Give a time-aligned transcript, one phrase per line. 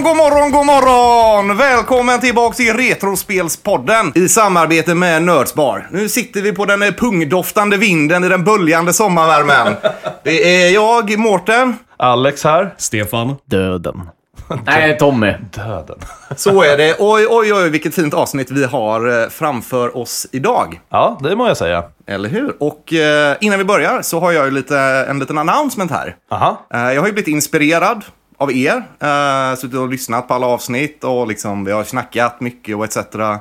[0.00, 1.56] morgon, god morgon, god morgon!
[1.56, 5.88] Välkommen tillbaks till Retrospelspodden i samarbete med Nördsbar.
[5.90, 9.76] Nu sitter vi på den eh, pungdoftande vinden i den böljande sommarvärmen.
[10.22, 11.76] Det är jag, Mårten.
[11.96, 12.74] Alex här.
[12.76, 13.36] Stefan.
[13.44, 14.10] Döden.
[14.66, 15.34] Nej, Tommy.
[15.50, 15.98] Döden.
[16.36, 16.96] Så är det.
[16.98, 20.80] Oj, oj, oj, vilket fint avsnitt vi har eh, framför oss idag.
[20.90, 21.84] Ja, det må jag säga.
[22.06, 22.56] Eller hur?
[22.60, 26.16] Och eh, innan vi börjar så har jag ju lite, en liten announcement här.
[26.30, 26.66] Aha.
[26.74, 28.04] Eh, jag har ju blivit inspirerad
[28.40, 28.76] av er.
[28.76, 32.96] Uh, suttit och lyssnat på alla avsnitt och liksom, vi har snackat mycket och etc.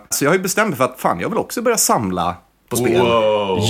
[0.09, 2.35] Så jag har ju bestämt mig för att fan, jag vill också börja samla
[2.70, 3.02] på spel.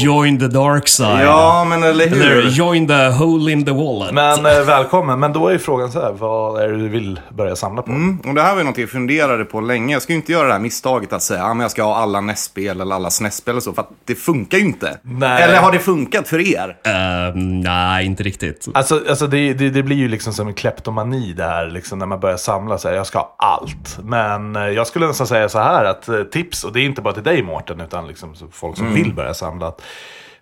[0.04, 1.26] Join the dark side.
[1.26, 2.32] Ja, men eller hur?
[2.32, 4.14] Eller join the hole in the wallet.
[4.14, 5.20] Men eh, välkommen.
[5.20, 7.92] Men då är ju frågan så här, vad är det du vill börja samla på?
[7.92, 9.94] Mm, och det här var ju något jag funderade på länge.
[9.94, 11.96] Jag ska ju inte göra det här misstaget att säga att ah, jag ska ha
[11.96, 14.98] alla NES-spel eller alla SNES-spel och så, för att det funkar ju inte.
[15.02, 15.44] Nej.
[15.44, 16.78] Eller har det funkat för er?
[16.86, 18.68] Eh, nej, inte riktigt.
[18.74, 22.06] Alltså, alltså det, det, det blir ju liksom som en kleptomani det här, liksom när
[22.06, 22.96] man börjar samla sig.
[22.96, 24.00] Jag ska ha allt.
[24.04, 27.02] Men eh, jag skulle nästan säga så här att eh, tips, och det är inte
[27.02, 29.68] bara till dig Mårten, utan liksom så folk som vill börja samla.
[29.68, 29.82] Att,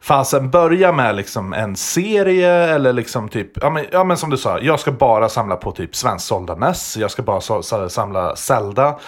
[0.07, 4.37] Fasen, börja med liksom en serie eller liksom typ, ja men, ja men som du
[4.37, 8.35] sa, jag ska bara samla på typ svensksålda NES, jag ska bara så, så, samla
[8.35, 8.99] Zelda.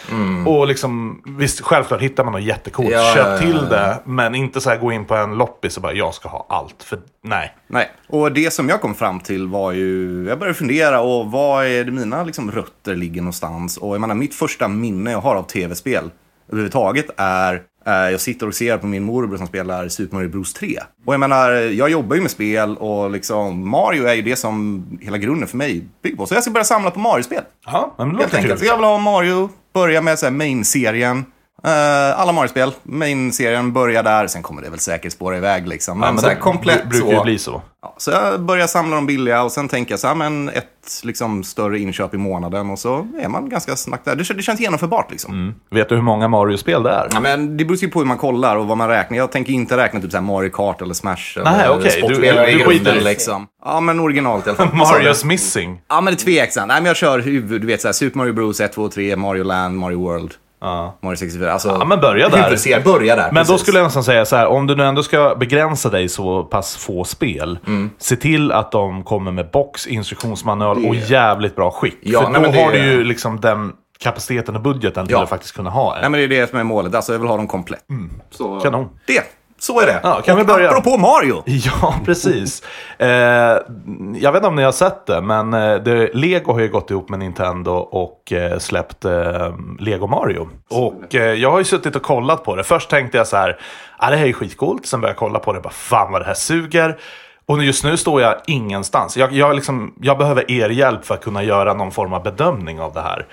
[0.46, 4.00] Och liksom, visst, självklart hittar man något jättecoolt, Ja, köp ja, ja, till det.
[4.06, 6.84] Men inte så här gå in på en loppis och bara, jag ska ha allt.
[6.84, 7.56] För nej.
[7.68, 7.92] Nej.
[8.10, 11.84] Och det som jag kom fram till var ju, jag började fundera, och vad är
[11.84, 13.78] det mina liksom, rötter ligger någonstans?
[13.78, 16.12] Och jag menar, mitt första minne jag har av tv-spel
[16.52, 20.80] överhuvudtaget är jag sitter och ser på min morbror som spelar Super Mario Bros 3.
[21.06, 24.86] Och jag menar, jag jobbar ju med spel och liksom Mario är ju det som
[25.02, 26.26] hela grunden för mig bygger på.
[26.26, 27.44] Så jag ska börja samla på Mario-spel.
[27.66, 28.60] Ja, men det Helt låter enkelt.
[28.60, 28.68] Så kul.
[28.68, 31.26] jag vill ha Mario, börja med så här main-serien.
[31.64, 36.00] Eh, alla Mario-spel, main-serien börjar där, sen kommer det väl säkert spåra iväg liksom.
[36.00, 37.24] Men, Ja, men så här det komplett bru- brukar så.
[37.24, 37.62] bli så.
[37.82, 40.66] Ja, så jag börjar samla de billiga och sen tänker jag så här, men ett
[41.04, 44.16] liksom, större inköp i månaden och så är man ganska snabbt där.
[44.16, 45.54] Det, det känns genomförbart liksom.
[45.72, 47.08] Vet du hur många Mario-spel det är?
[47.14, 49.18] Ja, men det beror ju på hur man kollar och vad man räknar.
[49.18, 51.38] Jag tänker inte räkna typ så här Mario Kart eller Smash.
[51.44, 53.48] Nej, eller sportspel Du- du skiter grunden, liksom.
[53.66, 54.68] Ja, men originalt i alla fall.
[54.72, 54.78] Du?
[54.78, 55.82] Marios Missing.
[55.90, 56.68] Ja, men det är tveksamt.
[56.68, 59.16] Nej, men jag kör huvud, du vet så här, Super Mario Bros 1, 2, 3,
[59.16, 60.32] Mario Land, Mario World,
[60.62, 60.98] Ja.
[61.02, 61.54] Mario 64.
[61.54, 62.44] Alltså, Ja, men börja där.
[62.44, 63.32] huvudserie, börja där.
[63.32, 63.62] Men då precis.
[63.62, 66.76] skulle jag nästan säga så här, om du nu ändå ska begränsa dig så pass
[66.78, 67.90] få spel, Mm.
[67.98, 71.98] se till att de kommer med box, instruktionsmanual och Det- jävligt bra skick.
[72.02, 75.24] Ja, För nej, då det- har du ju liksom den kapaciteten och budgeten till Ja.
[75.24, 76.12] att faktiskt kunna ha Nej, en.
[76.12, 76.96] men det är det som är målet.
[76.96, 77.84] Alltså, jag vill ha dem komplett.
[78.32, 78.60] Så...
[78.60, 78.90] Kanon.
[79.08, 79.24] Det.
[79.60, 80.00] Så är det.
[80.04, 80.70] Ja, kan och vi börja?
[80.70, 81.44] apropå Mario.
[81.46, 82.64] Ja, precis.
[82.98, 83.08] Eh,
[84.16, 86.92] jag vet inte om ni har sett det, men eh, det, Lego har ju gått
[86.92, 90.50] ihop med Nintendo och eh, släppt eh, Lego Mario.
[90.70, 92.64] Och eh, jag har ju suttit och kollat på det.
[92.64, 93.60] Först tänkte jag så här,
[93.98, 94.86] ah, det här är skitcoolt.
[94.86, 96.98] Sen började jag kolla på det, bara fan vad det här suger.
[97.46, 99.18] Och just nu står jag ingenstans.
[99.18, 102.80] Jag, jag, liksom, jag behöver er hjälp för att kunna göra någon form av bedömning
[102.82, 103.26] av det här.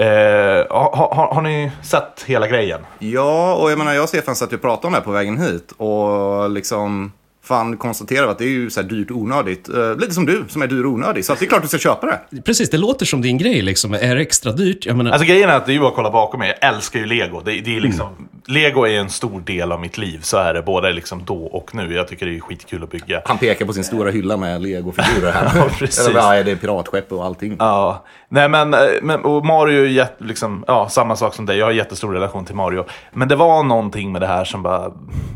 [0.00, 2.80] Eh, har, har, har ni sett hela grejen?
[2.98, 5.10] Ja, och jag menar, jag och Stefan satt ju och pratade om det här på
[5.10, 5.72] vägen hit.
[5.76, 7.12] Och liksom,
[7.50, 9.68] fan konstaterar att det är ju så här dyrt och onödigt.
[9.68, 11.24] Eh, lite som du, som är dyr och onödig.
[11.24, 12.42] Så att det är klart du ska köpa det.
[12.42, 13.94] Precis, det låter som din grej liksom.
[13.94, 14.86] Är det extra dyrt?
[14.86, 16.56] Jag menar, Alltså grejen är att det är ju bara att kolla bakom mig.
[16.60, 17.40] Jag älskar ju Lego.
[17.44, 20.18] Det, det är liksom, Lego är en stor del av mitt liv.
[20.22, 21.94] Så är det både liksom då och nu.
[21.94, 23.22] Jag tycker det är skitkul att bygga.
[23.24, 25.52] Han pekar på sin stora hylla med legofigurer här.
[25.60, 26.08] Ja, precis.
[26.08, 27.56] Eller ja, det är piratskepp och allting.
[27.58, 31.46] Ja, nej men, eh, men och Mario är ju jätte, liksom, ja, samma sak som
[31.46, 31.58] dig.
[31.58, 32.84] Jag har jättestor relation till Mario.
[33.12, 34.92] Men det var någonting med det här som bara,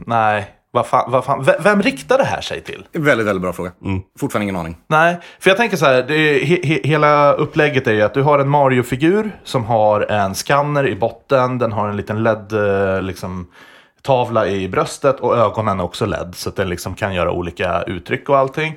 [0.07, 2.87] nej, vad fan, vad fan, vem, riktar det här sig till?
[2.93, 3.73] Väldigt, väldigt bra fråga.
[4.19, 4.77] Fortfarande ingen aning.
[4.87, 8.23] Nej, för jag tänker så här, är, he, he, hela upplägget är ju att du
[8.23, 13.03] har en Mario-figur som har en skanner i botten, den har en liten LED, eh,
[13.03, 13.47] liksom,
[14.03, 17.83] tavla i bröstet och ögonen är också LED, så att den liksom kan göra olika
[17.83, 18.77] uttryck och allting.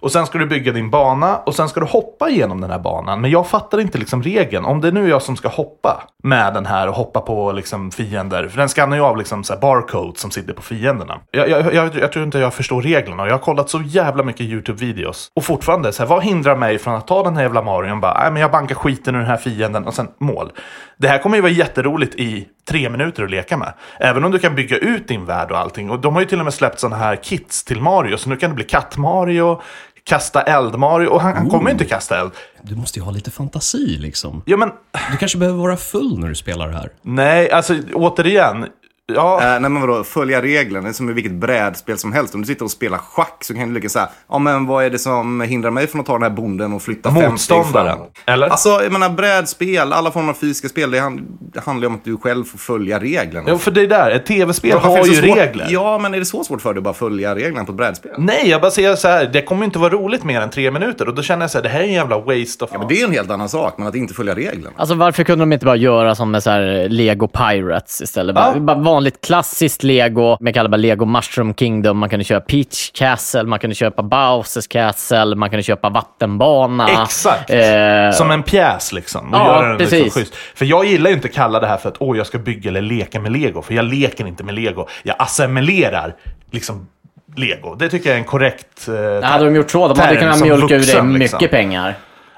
[0.00, 2.78] Och sen ska du bygga din bana och sen ska du hoppa igenom den här
[2.78, 3.20] banan.
[3.20, 4.64] Men jag fattar inte liksom regeln.
[4.64, 7.90] Om det nu är jag som ska hoppa med den här och hoppa på liksom
[7.90, 8.48] fiender.
[8.48, 11.20] För den skannar ju av liksom så här barcode som sitter på fienderna.
[11.30, 13.22] Jag, jag, jag, jag tror inte jag förstår reglerna.
[13.22, 15.30] Och jag har kollat så jävla mycket YouTube-videos.
[15.34, 17.98] Och fortfarande, så här, vad hindrar mig från att ta den här jävla Marion och
[17.98, 20.52] bara, nej men jag bankar skiten ur den här fienden och sen mål.
[20.96, 23.72] Det här kommer ju vara jätteroligt i tre minuter att leka med.
[24.00, 25.90] Även om du kan bygga ut din värld och allting.
[25.90, 28.16] Och de har ju till och med släppt sådana här kits till Mario.
[28.16, 29.60] Så nu kan det bli katt-Mario,
[30.08, 31.06] kasta eld-Mario.
[31.08, 32.30] Och han, han kommer inte kasta eld.
[32.62, 34.42] du måste ju ha lite fantasi liksom.
[34.46, 34.70] Ja men,
[35.10, 36.90] Du kanske behöver vara full när du spelar det här.
[37.02, 38.66] nej, alltså återigen.
[39.14, 40.82] Ja, Eh, nej men vadå, följa reglerna.
[40.82, 42.34] Det är som i vilket brädspel som helst.
[42.34, 44.90] Om du sitter och spelar schack så kan du lika säga, ja men vad är
[44.90, 47.98] det som hindrar mig från att ta den här bonden och flytta motståndaren.
[48.26, 48.48] Eller?
[48.48, 51.20] Alltså, jag menar brädspel, alla former av fysiska spel, det, hand,
[51.52, 53.48] det handlar ju om att du själv får följa reglerna.
[53.50, 55.66] ja, för det där, ett tv-spel är har ju svårt- regler.
[55.70, 58.12] Ja, men är det så svårt för dig att bara följa reglerna på ett brädspel?
[58.18, 61.08] Nej, jag bara säger så här, det kommer inte vara roligt mer än tre minuter.
[61.08, 62.70] Och då känner jag så här, det här är en jävla waste of...
[62.72, 64.70] Ja, men det är en helt annan sak, men att inte följa reglerna.
[64.76, 68.36] Alltså varför kunde de inte bara göra som med så här Lego Pirates istället?
[68.36, 68.54] Ja.
[68.60, 70.36] Bara, bara vanligt klassiskt Lego.
[70.40, 71.98] Man kallar det Lego Mushroom Kingdom.
[71.98, 77.02] Man kunde köpa Peach Castle, man kunde köpa Bowsers Castle, man kunde köpa vattenbana.
[77.02, 77.50] Exakt.
[77.50, 79.28] Eh, Som en pjäs liksom.
[79.34, 80.14] Och Ja, göra den liksom precis.
[80.14, 80.34] schysst.
[80.34, 82.70] För jag gillar ju inte att kalla det här för att åh, jag ska bygga
[82.70, 83.62] eller leka med lego.
[83.62, 84.86] För jag leker inte med lego.
[85.02, 86.14] Jag assimilerar
[86.50, 86.88] liksom
[87.36, 87.74] lego.
[87.74, 88.88] Det tycker jag är en korrekt...
[88.88, 91.48] Eh, hade de gjort så, de hade kunnat mjölka ur dig mycket liksom.
[91.48, 91.94] pengar.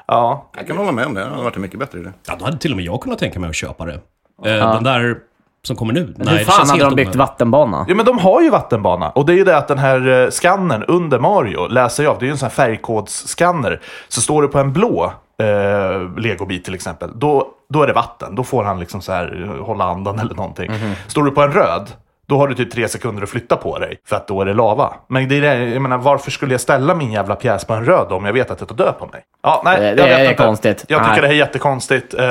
[0.07, 0.51] Ja.
[0.57, 2.11] Jag kan hålla med om det, det hade varit mycket bättre idé.
[2.29, 3.93] Ja, då hade till och med jag kunnat tänka mig att köpa det.
[4.45, 5.17] Eh, Den där
[5.63, 7.17] som kommer nu, Men nej, hur det fan hade de byggt onödigt.
[7.17, 7.85] vattenbana?
[7.89, 9.11] ja, men de har ju vattenbana.
[9.11, 12.19] Och det är ju det att den här eh, skannern under Mario läser jag av.
[12.19, 13.81] Det är ju en sån här färgkodsskanner.
[14.09, 15.13] Så står det på en blå
[15.43, 18.35] eh, legobit till exempel, då, då är det vatten.
[18.35, 20.71] Då får han liksom så här eh, hålla andan eller någonting.
[21.07, 21.91] Står du på en röd,
[22.29, 24.55] då har du typ tre sekunder att flytta på dig, för att då är det
[24.55, 24.93] lava.
[25.09, 27.85] Men det är det, jag menar, varför skulle jag ställa min jävla pjäs på en
[27.85, 29.23] röd om jag vet att jag tar död på mig?
[29.43, 30.43] Ja, nej, Det- jag det vet är inte.
[30.45, 30.85] konstigt.
[30.89, 31.21] Jag tycker Nej.
[31.21, 32.15] det är jättekonstigt.
[32.15, 32.25] Eh,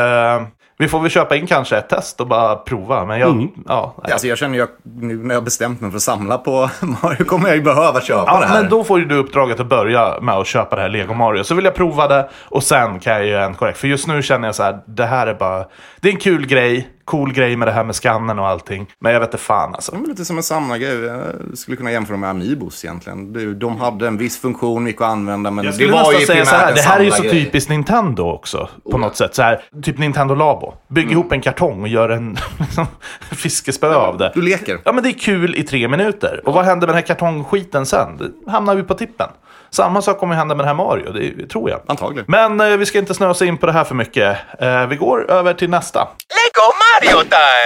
[0.82, 3.06] vi får väl köpa in kanske ett test och bara prova.
[3.06, 4.12] Men jag, ja, nej.
[4.12, 6.70] Alltså jag känner att nu när jag bestämt mig för att samla på
[7.04, 8.62] Mario kommer jag ju behöva köpa Ja, det här.
[8.62, 11.44] men då får ju du uppdraget att börja med att köpa det här Lego Mario.
[11.44, 13.78] Så vill jag prova det och sen kan jag göra en korrekt.
[13.78, 15.66] För just nu känner jag så här, det här är bara...
[16.00, 18.88] Det är en kul grej, cool grej med det här med skannen och allting.
[19.00, 19.92] Men jag vet inte fan alltså.
[19.92, 21.00] Det är lite som en samlargrej.
[21.00, 23.60] Jag skulle kunna jämföra med Amiibos egentligen.
[23.60, 26.46] De hade en viss funktion, gick att använda, men Jag det skulle var ju säga
[26.46, 28.70] så här, en det här är ju så typiskt Nintendo också.
[28.92, 29.36] På något sätt.
[29.36, 30.74] Så här, typ Nintendo Labo.
[30.88, 32.88] Bygg ihop en kartong och gör en liksom,
[33.32, 34.32] fiskespö av det.
[34.36, 34.80] Du leker.
[34.86, 36.42] Ja, men det är kul i tre minuter.
[36.46, 38.34] Och vad händer med den här kartongskiten sen?
[38.48, 39.30] Hamnar vi på tippen.
[39.72, 41.80] Samma sak kommer hända med det här Mario, det tror jag.
[41.88, 42.26] Antagligen.
[42.28, 44.38] Men eh, vi ska inte snöa oss in på det här för mycket.
[44.60, 46.08] Eh, vi går över till nästa.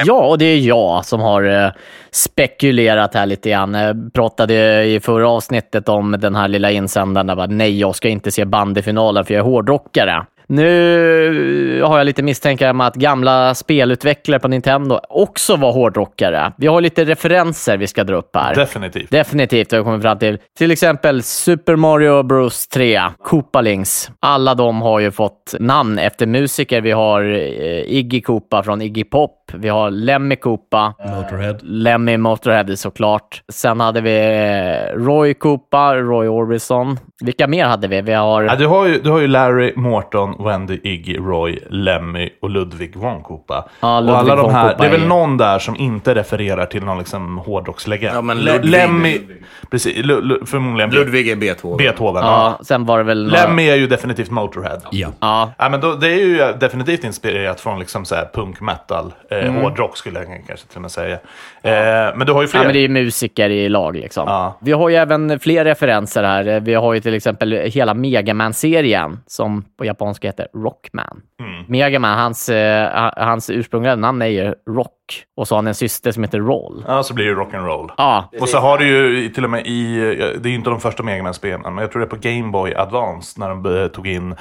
[0.06, 1.72] Ja, och det är jag som har eh,
[2.12, 3.74] spekulerat här lite grann.
[3.74, 8.10] Jag pratade i förra avsnittet om den här lilla insändaren där bara, nej, jag ska
[8.10, 10.26] inte se bandyfinalen för jag är hårdrockare.
[10.48, 16.54] Nu har jag lite misstankar om att gamla spelutvecklare på Nintendo också var hårdrockare.
[16.58, 18.56] Vi har lite referenser vi ska dra upp här.
[18.56, 19.12] Definitivt.
[19.12, 20.38] Definitivt har jag kommit fram till.
[20.58, 24.12] Till exempel Super Mario Bros 3, Koopalings.
[24.20, 26.82] Alla de har ju fått namn efter musiker.
[26.82, 29.43] Vi har eh, Iggy Koopa från Iggy Pop.
[29.54, 30.94] Vi har Lemmy Koopa.
[31.06, 31.56] Motorhead.
[31.62, 33.42] Lemmy Motorhead såklart.
[33.52, 34.20] Sen hade vi
[34.96, 37.00] Roy Koopa, Roy Orbison.
[37.22, 38.02] Vilka mer hade vi?
[38.02, 38.44] Vi har...
[38.44, 42.96] Ja, du, har ju, du har ju Larry, Morton, Wendy, Iggy, Roy, Lemmy och Ludwig
[42.96, 43.66] von Koopa.
[43.80, 46.84] Ja, och Ludwig alla de här, det är väl någon där som inte refererar till
[46.84, 48.18] någon liksom hårdrockslegend.
[48.18, 49.20] Ja, men Ludwig- Lemmy,
[49.72, 49.96] precis,
[50.46, 51.78] förmodligen Ludwig är Beethoven.
[51.78, 52.24] Beethoven.
[52.24, 52.56] Ja.
[52.60, 53.24] Ja, sen var det väl...
[53.28, 54.80] några- Lemmy är ju definitivt Motorhead.
[54.92, 55.08] Ja.
[55.20, 59.14] Ja, Ja, men då, det är ju definitivt inspirerat från liksom så här punk metal,
[59.32, 61.14] eh, hårdrock skulle jag kanske till och med säga.
[61.62, 62.60] Eh, men du har ju fler.
[62.60, 63.96] Ja, men det är musiker i lag.
[63.96, 64.24] Liksom.
[64.28, 64.58] Ja.
[64.62, 66.60] Vi har ju även fler referenser här.
[66.60, 71.22] Vi har ju till exempel hela Megaman-serien som på japanska heter Rockman.
[71.40, 71.64] Mm.
[71.68, 74.90] Megaman, hans, eh, hans ursprungliga namn är ju Rock
[75.38, 76.86] och så har han en syster som heter Roll.
[76.88, 77.90] Ja, så blir det rock'n'roll.
[77.98, 78.86] Ja, Och så har du
[79.22, 80.00] ju till och med i,
[80.40, 82.52] det är ju inte de första Mega Man-spelen, men jag tror det är på Game
[82.52, 84.36] Boy Advance när de eh, tog in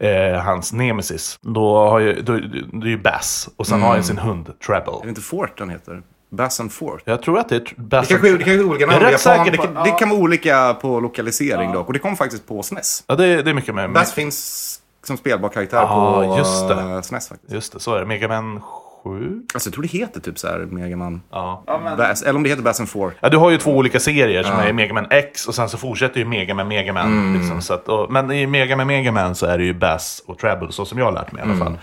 [0.00, 1.38] eh, hans Nemesis.
[1.42, 2.32] Då har ju, då,
[2.72, 4.92] det är ju Bass och sen har han sin hund Treble.
[4.92, 6.02] Är det inte Fort den heter?
[6.32, 7.02] Bass and Fort.
[7.04, 8.08] Jag tror att det är Bass.
[8.08, 9.00] Det kanske, det kanske är olika namn.
[9.00, 11.86] rätt Japan- säker det, kan, det kan vara olika på lokalisering dock.
[11.86, 13.04] Och det kom faktiskt på SNES.
[13.06, 13.92] Ja, det, det är mycket med.
[13.92, 16.74] Bass finns som spelbar karaktär Ja, på just det.
[16.74, 17.52] eh, SNES faktiskt.
[17.52, 18.06] Just det, så är det.
[18.06, 18.60] Mega Man
[19.04, 19.42] 7?
[19.54, 21.22] Alltså jag tror det heter typ så här Megaman.
[21.30, 21.64] Ja.
[21.98, 23.14] Bass, eller om det heter Bass and Fort.
[23.20, 25.78] Ja, du har ju två olika serier som är Mega Man X och sen så
[25.78, 27.38] fortsätter ju Mega Man Mega Man.
[27.38, 30.22] Liksom, så att, och, men i Mega Man Mega Man så är det ju Bass
[30.26, 31.78] och Treble, så som jag har lärt mig i alla fall.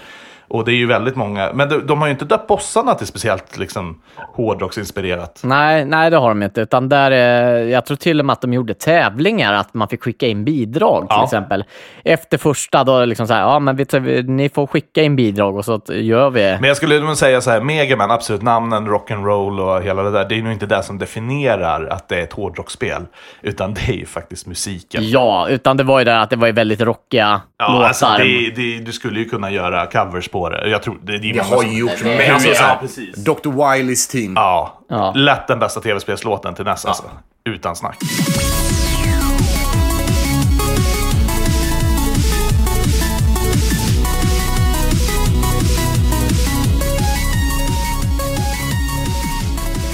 [0.49, 3.07] Och det är ju väldigt många, men de, de har ju inte döpt bossarna till
[3.07, 4.01] speciellt liksom,
[4.35, 5.41] hårdrocksinspirerat.
[5.43, 6.61] nej, nej, det har de inte.
[6.61, 7.11] Utan där,
[7.63, 11.01] jag tror till och med att de gjorde tävlingar, att man fick skicka in bidrag
[11.01, 11.23] till Ja.
[11.23, 11.63] exempel.
[12.03, 15.15] Efter första, då det liksom så här, ja men tar, vi- ni får skicka in
[15.15, 16.41] bidrag och så gör vi.
[16.59, 20.11] Men jag skulle nog säga så här, Mega Man, absolut namnen, rock'n'roll och hela det
[20.11, 23.01] där, det är nog inte det som definierar att det är ett hårdrocksspel.
[23.41, 25.09] Utan det är ju faktiskt musiken.
[25.09, 27.87] Ja, utan det var ju där att det var ju väldigt rockiga Ja, låtar.
[27.87, 30.69] alltså det, det, du skulle ju kunna göra covers på det.
[30.69, 32.33] Jag tror, det, det, är Det har ju gjorts det- med.
[32.33, 33.15] Alltså, ja, precis.
[33.15, 33.75] Dr.
[33.75, 34.33] Wileys team.
[34.35, 35.13] Ja, Ja.
[35.15, 36.87] lätt den bästa tv-spelslåten till nästa.
[36.87, 37.03] Alltså.
[37.45, 37.97] Utan snack.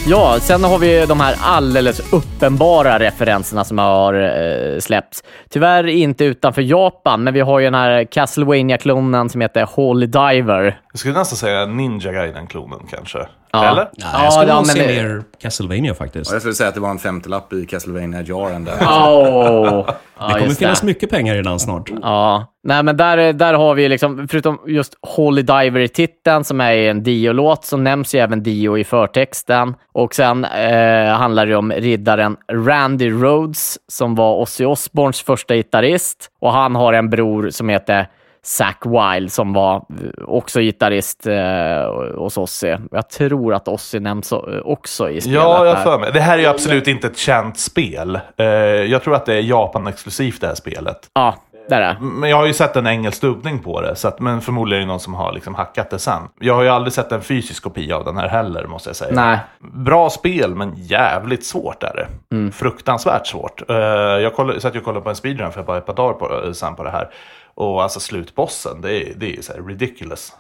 [0.08, 5.24] Ja, sen har vi de här alldeles uppenbara referenserna som har eh, släppts.
[5.50, 10.80] Tyvärr inte utanför Japan, men vi har ju den här Castlevania-klonen som heter Holy Diver.
[10.92, 13.28] Jag skulle nästan säga Ninja Gaiden-klonen kanske.
[13.54, 13.72] Ja.
[13.72, 13.90] Eller?
[13.98, 16.32] Nej, jag skulle ja, nog men se det- mer Castlevania faktiskt.
[16.32, 18.74] Jag skulle säga att det var en femtelapp i Castlevania-jaren där.
[18.74, 19.90] Oh.
[20.20, 21.92] Ja, det kommer finnas mycket pengar den snart.
[22.02, 26.62] Ja, nej men där, där har vi liksom, förutom just Holy Diver i titeln som
[26.62, 29.76] är en Dio-låt, så nämns ju även Dio i förtexten.
[29.94, 36.30] Och sen eh, handlar det om riddaren Randy Rhodes som var Ozzy Osbournes första gitarrist.
[36.42, 38.08] Och han har en bror som heter
[38.46, 42.76] Zack Wild som var eh, också gitarrist eh, hos Ozzy.
[42.92, 44.34] Jag tror att Ozzy nämns
[44.64, 45.40] också i spelet.
[45.42, 46.12] Ja, jag för mig.
[46.14, 48.20] Det här är ju absolut inte ett känt spel.
[48.38, 50.98] Eh, jag tror att det är Japan-exklusivt det här spelet.
[51.14, 51.36] Ja,
[51.70, 51.98] där är det.
[52.02, 54.86] Men jag har ju sett en engelsk dubbning på det, så att, men förmodligen är
[54.86, 56.22] det någon som har liksom hackat det sen.
[56.40, 59.12] Jag har ju aldrig sett en fysisk kopia av den här heller, måste jag säga.
[59.16, 59.38] Nej.
[59.60, 62.36] Bra spel, men jävligt svårt är det.
[62.36, 62.52] Mm.
[62.52, 63.70] Fruktansvärt svårt.
[63.70, 66.14] Eh, jag koll- satt ju och kollade på en speedrun för bara ett par dagar
[66.14, 67.10] på, sen på det här.
[67.56, 70.34] Och alltså slutbossen, det är, det är så här ridiculous.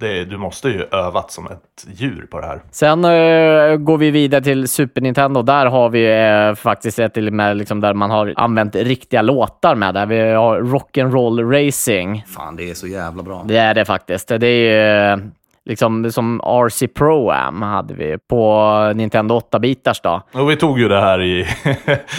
[0.00, 2.62] Det du måste ju övat som ett djur på det här.
[2.70, 5.42] Sen eh, går vi vidare till Super Nintendo.
[5.42, 9.94] Där har vi eh, faktiskt ett med liksom där man har använt riktiga låtar med.
[9.94, 12.24] Där vi har Rock'n'Roll Racing.
[12.26, 13.44] Fan, det är så jävla bra.
[13.46, 14.28] Det är det faktiskt.
[14.28, 15.16] Det är ju eh,
[15.66, 20.22] liksom som RC Pro-Am hade vi på Nintendo 8-bitars då.
[20.40, 21.46] Och vi tog ju det här i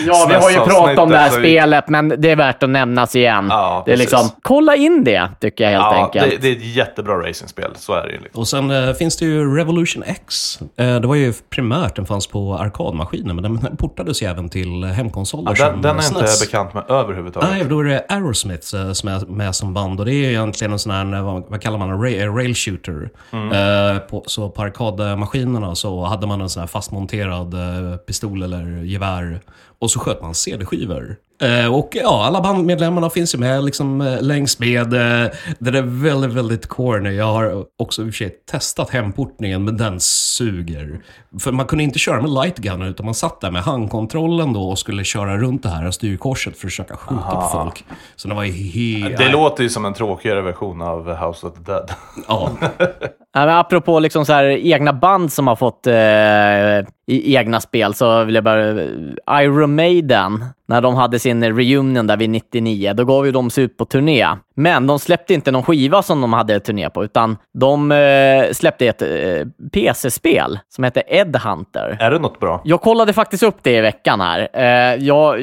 [0.08, 3.16] Ja, vi har ju pratat om det här spelet, men det är värt att nämnas
[3.16, 3.48] igen.
[3.50, 4.12] Ja, det är precis.
[4.12, 6.32] liksom, kolla in det, tycker jag helt Ja, enkelt.
[6.32, 7.72] det, det är ett jättebra racingspel.
[7.76, 8.20] Så är det ju.
[8.20, 8.40] Liksom.
[8.42, 10.60] Och sen eh, finns det ju Revolution X.
[10.78, 14.84] Eh, det var ju primärt, den fanns på arkadmaskiner, men den portades ju även till
[14.84, 16.42] hemkonsoler Ja, den, som den är inte SNES.
[16.42, 17.50] jag bekant med överhuvudtaget.
[17.50, 20.74] Nej, då är det Aerosmith eh, som är med som band och det är egentligen
[20.74, 23.10] en sån här, vad, vad kallar man det, Ra- rail shooter.
[23.38, 28.84] Eh, på, så på arkadmaskinerna så hade man en sån här fastmonterad eh, pistol eller
[28.84, 29.40] gevär
[29.80, 31.16] och så sköt man CD-skivor.
[31.42, 34.90] Eh, och ja, alla bandmedlemmarna finns ju med liksom längs med.
[34.90, 37.12] Det är väldigt, väldigt corny.
[37.12, 41.00] Jag har också i och för sig testat hemportningen, men den suger.
[41.40, 44.80] För man kunde inte köra med lightgun utan man satt där med handkontrollen då och
[44.80, 47.86] skulle köra runt det här styrkorset för att försöka skjuta på folk.
[48.16, 49.18] Så det var helt...
[49.18, 51.92] Det låter ju som en tråkigare version av House of the Dead.
[52.28, 52.52] Ja.
[53.38, 56.88] Ja, men apropå liksom så här, egna band som har fått eh,
[57.36, 58.70] egna spel så vill jag bara...
[58.70, 63.50] Eh, Iron Maiden, när de hade sin reunion där vid 99, då gav ju de
[63.50, 64.28] sig ut på turné.
[64.56, 68.88] Men de släppte inte någon skiva som de hade turné på, utan de eh, släppte
[68.88, 71.98] ett eh, PC-spel som heter Ed Hunter.
[72.00, 72.62] är det något bra?
[72.64, 74.48] Jag kollade faktiskt upp det i veckan här.
[74.54, 75.42] Eh, jag,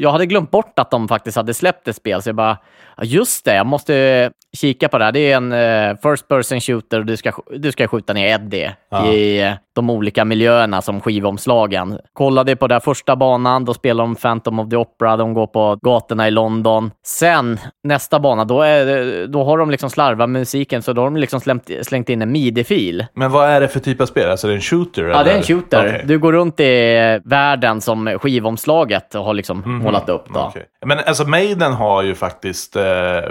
[0.00, 2.58] jag hade glömt bort att de faktiskt hade släppt ett spel, så jag bara,
[2.96, 5.12] ja, just det, jag måste kika på det här.
[5.12, 8.26] Det är en eh, first person shooter och du ska, sk- du ska skjuta ner
[8.26, 8.72] Eddie
[9.14, 11.98] i eh, de olika miljöerna som skivomslagen.
[12.12, 15.78] Kollade på den första banan, då spelar de Phantom of the Opera, de går på
[15.82, 16.90] gatorna i London.
[17.06, 21.06] Sen, nästa bana, då, är, då har de liksom slarvat med musiken, så då har
[21.06, 23.06] de liksom slängt, slängt in en midi-fil.
[23.14, 24.30] Men vad är det för typ av spel?
[24.30, 25.04] Alltså är det en shooter?
[25.04, 25.86] Ja, det är en shooter.
[25.86, 26.04] Okej.
[26.06, 30.24] Du går runt i världen som skivomslaget har liksom målat upp.
[30.34, 30.40] Då.
[30.40, 30.66] Okej.
[30.86, 32.82] Men alltså Maiden har ju faktiskt eh,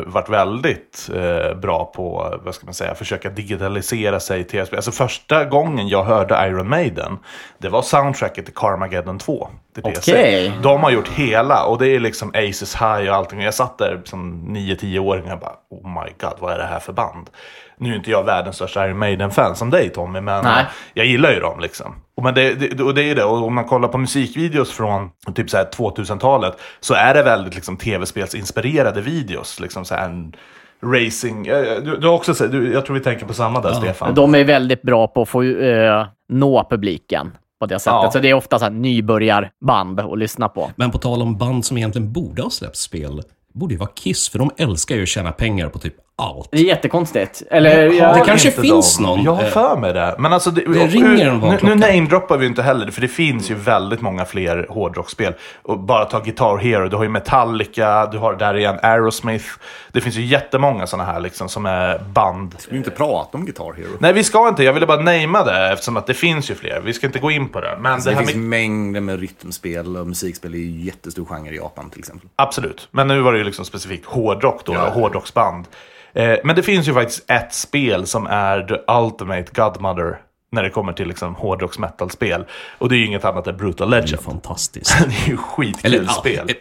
[0.06, 5.46] varit väldigt eh, bra på, vad ska man säga, försöka digitalisera sig till Alltså första
[5.46, 7.18] gången jag hörde Iron Maiden,
[7.58, 9.48] det var soundtracket till Carmageddon 2.
[9.74, 10.12] Till PC.
[10.12, 10.52] Okej.
[10.64, 13.42] De har gjort hela och det är liksom Aces High och allting.
[13.42, 16.94] Jag satt där som 9-10-åring och bara, oh my god, vad är det här för
[16.94, 17.30] band?
[17.78, 20.66] Nu är inte jag världens största Iron Maiden-fan som dig Tommy, men Nej.
[20.94, 21.96] jag gillar ju dem liksom.
[22.18, 25.10] Och, men det, det, och det är det, och om man kollar på musikvideos från
[25.36, 29.60] typ så här 2000-talet så är det väldigt liksom tv-spelsinspirerade videos.
[29.60, 30.36] Liksom så en
[30.84, 31.48] racing.
[31.48, 34.14] eh, Du, du har också du, jag tror vi tänker på samma där Stefan.
[34.16, 36.06] De är väldigt bra på att få eh,
[36.40, 37.94] nå publiken på det sättet.
[38.04, 38.12] Ja.
[38.12, 40.72] Så det är ofta så här nybörjarband att lyssna på.
[40.76, 43.22] Men på tal om band som egentligen borde ha släppt spel,
[43.54, 46.50] borde ju vara Kiss, för de älskar ju att tjäna pengar på typ allt.
[46.52, 47.44] Det är jättekonstigt.
[47.52, 49.06] Eller, jag, det kanske finns dem?
[49.06, 50.16] någon, Jag har för mig det.
[50.20, 53.52] Men alltså, det, det ringer en nu, nu namedroppar vi inte heller, för det finns
[53.52, 55.34] ju väldigt många fler hårdrocksspel.
[55.62, 59.46] Och bara ta Guitar Hero, du har ju Metallica, du har där igen Aerosmith.
[59.92, 62.56] Det finns ju jättemånga sådana här liksom som är band.
[62.60, 63.88] Ska vi inte prata om Guitar Hero?
[64.00, 64.64] Nej, vi ska inte.
[64.64, 66.82] Jag ville bara namea det eftersom att det finns ju fler.
[66.86, 67.78] Vi ska inte gå in på det.
[67.80, 68.44] Men det, Det här finns med...
[68.46, 70.52] mängder med rytmspel och musikspel.
[70.52, 72.30] Det är ju jättestor genre i Japan till exempel.
[72.36, 72.88] Absolut.
[72.92, 74.88] Men nu var det ju liksom specifikt hårdrock då, Ja.
[74.88, 75.66] och hårdrocksband.
[76.14, 80.18] Eh, men det finns ju faktiskt ett spel som är the ultimate godmother
[80.52, 82.46] när det kommer till liksom hårdrocks metal-spel.
[82.78, 84.22] Och det är ju inget annat än Brutal Det är Legend.
[84.22, 84.96] fantastiskt.
[85.08, 86.50] Det är ju skitkul ja, spel.
[86.50, 86.56] eh,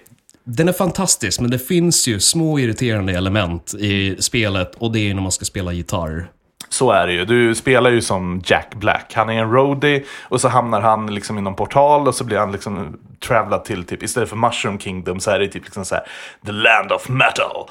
[0.44, 5.14] Den är fantastisk, men det finns ju små irriterande element i spelet och det är
[5.14, 6.28] när man ska spela gitarr.
[6.68, 7.24] Så är det ju.
[7.24, 9.12] Du spelar ju som Jack Black.
[9.14, 12.38] Han är en roadie och så hamnar han liksom i någon portal och så blir
[12.38, 15.94] han liksom travlad till typ, istället för Mushroom Kingdom så är det typ liksom så
[15.94, 16.04] här,
[16.46, 17.66] The Land of Metal.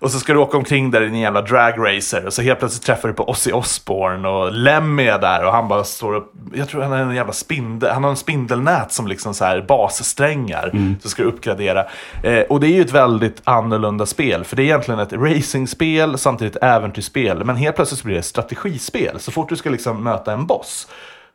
[0.00, 2.82] Och så ska du åka omkring där i en jävla dragracer och så helt plötsligt
[2.82, 6.32] träffar du på Ozzy Osbourne och Lemmy är där och han bara står upp.
[6.54, 9.64] Jag tror han har en jävla spindel, han har en spindelnät som liksom så här
[9.68, 10.70] bassträngar.
[11.02, 11.86] Så ska du uppgradera.
[12.22, 14.44] Eh, och det är ju ett väldigt annorlunda spel.
[14.44, 17.44] För det är egentligen ett racingspel, samtidigt ett äventyrsspel.
[17.44, 19.18] Men helt plötsligt så blir det ett strategispel.
[19.18, 20.88] Så fort du ska liksom möta en boss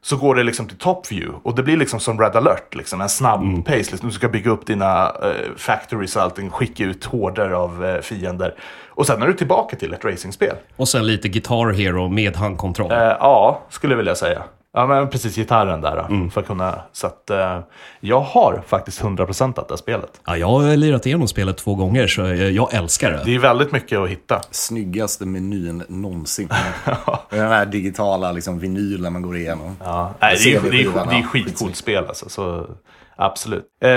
[0.04, 1.40] så går det liksom till top view.
[1.44, 3.92] Och det blir liksom som Red alert, liksom, en snabb pace.
[3.92, 4.10] Liksom.
[4.10, 8.56] Du ska bygga upp dina eh, factories och allting, skicka ut horder av eh, fiender.
[8.88, 10.56] Och sen är du tillbaka till ett racingspel.
[10.76, 12.92] Och sen lite Guitar Hero med handkontroll.
[12.92, 14.44] Eh, ja, skulle jag vilja säga.
[14.76, 15.96] Ja, men precis gitarren där.
[15.96, 17.60] då, För att kunna, så att, eh,
[18.00, 20.22] jag har faktiskt 100% av det spelet.
[20.26, 23.22] Ja, jag har lirat igenom spelet två gånger, så jag, jag älskar det.
[23.26, 24.42] Det är väldigt mycket att hitta.
[24.52, 26.50] Snyggaste menyn någonsin.
[27.30, 29.78] Den här digitala liksom, vinylen man går igenom.
[29.84, 32.30] Ja, nej, det, är, det, är, det är skitcoolt spel alltså.
[32.30, 32.68] Så,
[33.16, 33.66] absolut.
[33.84, 33.90] Eh,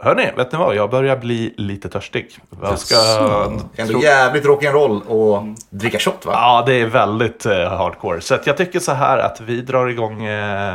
[0.00, 0.74] hörni, vet ni vad?
[0.74, 2.26] Jag börjar bli lite törstig.
[2.62, 2.96] Jag ska...
[3.76, 6.32] Ändå jävligt rock'n'roll och dricka shot va?
[6.34, 8.20] Ja, det är väldigt eh, hardcore.
[8.20, 10.24] Så att jag tycker så här att vi drar igång...
[10.24, 10.74] Eh...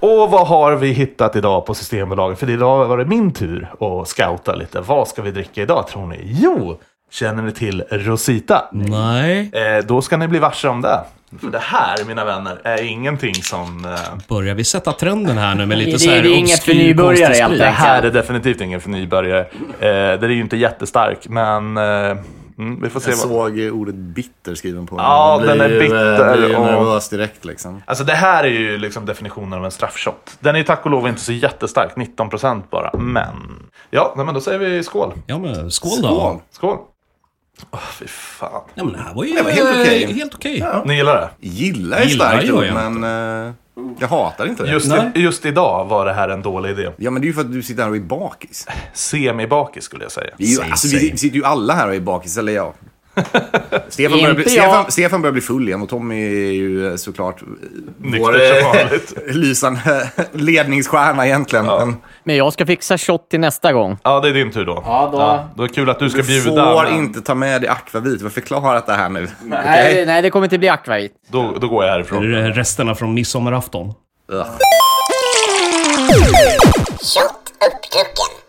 [0.00, 2.38] Och vad har vi hittat idag på Systembolaget?
[2.38, 4.80] För idag var det min tur att scouta lite.
[4.80, 6.20] Vad ska vi dricka idag tror ni?
[6.22, 6.80] Jo!
[7.10, 8.68] Känner ni till Rosita?
[8.72, 9.50] Nej.
[9.52, 11.00] Eh, då ska ni bli varse om det.
[11.38, 13.84] För det här, mina vänner, är ingenting som...
[13.84, 16.62] Eh, Börjar vi sätta trenden här nu med lite Det- så här det är inget
[16.62, 19.40] för nybörjare, helt det här är definitivt ingen för nybörjare.
[19.40, 19.46] Eh,
[19.80, 21.84] det är ju inte jättestark, men eh,
[22.58, 23.28] mm, vi får se Jag vad...
[23.28, 26.66] såg ordet bitter skriven på Ja, Man den är ju, eh, bitter blir ju och-
[26.66, 27.82] nervös direkt liksom.
[27.86, 30.36] Alltså det här är ju liksom definitionen av en straffshot.
[30.40, 32.90] Den är ju tack och lov inte så jättestark, 19% bara.
[32.98, 33.34] Men...
[33.90, 35.12] Ja, men då säger vi skål.
[35.26, 36.08] Ja, men skål då.
[36.08, 36.38] Skål.
[36.50, 36.76] Skål!
[37.70, 38.62] Åh, fy fan.
[38.74, 40.04] Ja, men det här var ju Det var helt okej.
[40.04, 40.64] eh, helt okej.
[40.84, 41.46] Ni gillar det?
[41.48, 43.04] Gillar är Gillar starkt jag men
[43.46, 43.52] eh,
[43.98, 44.70] jag hatar inte det.
[44.72, 46.90] Just, i, just idag var det här en dålig idé.
[46.96, 48.66] Ja, men det är ju för att du sitter här och är bakis.
[48.94, 50.30] Semi-bakis skulle jag säga.
[50.36, 52.72] Vi, alltså, vi, vi sitter ju alla här och är bakis, eller jag.
[53.88, 54.44] Stefan börjar, bli.
[54.44, 57.48] Stefan, Stefan börjar bli full igen och Tommy är ju eh, såklart eh,
[58.20, 58.86] vår eh,
[59.34, 61.66] lysande ledningsstjärna egentligen.
[61.66, 63.98] Men Men jag ska fixa shot till nästa gång.
[64.02, 64.82] Ja, det är din tur då.
[64.86, 66.64] Ja, då- då är det kul att du ska du bjuda.
[66.74, 68.20] får men inte ta med dig akvavit.
[68.20, 69.28] Vi har förklarat det här nu.
[69.44, 69.58] Nej,
[69.90, 70.06] Okej?
[70.06, 71.12] nej, det kommer inte bli akvavit.
[71.28, 72.24] Då, då går jag härifrån.
[72.52, 73.92] Resterna från midsommarafton.
[74.32, 74.46] Ugh.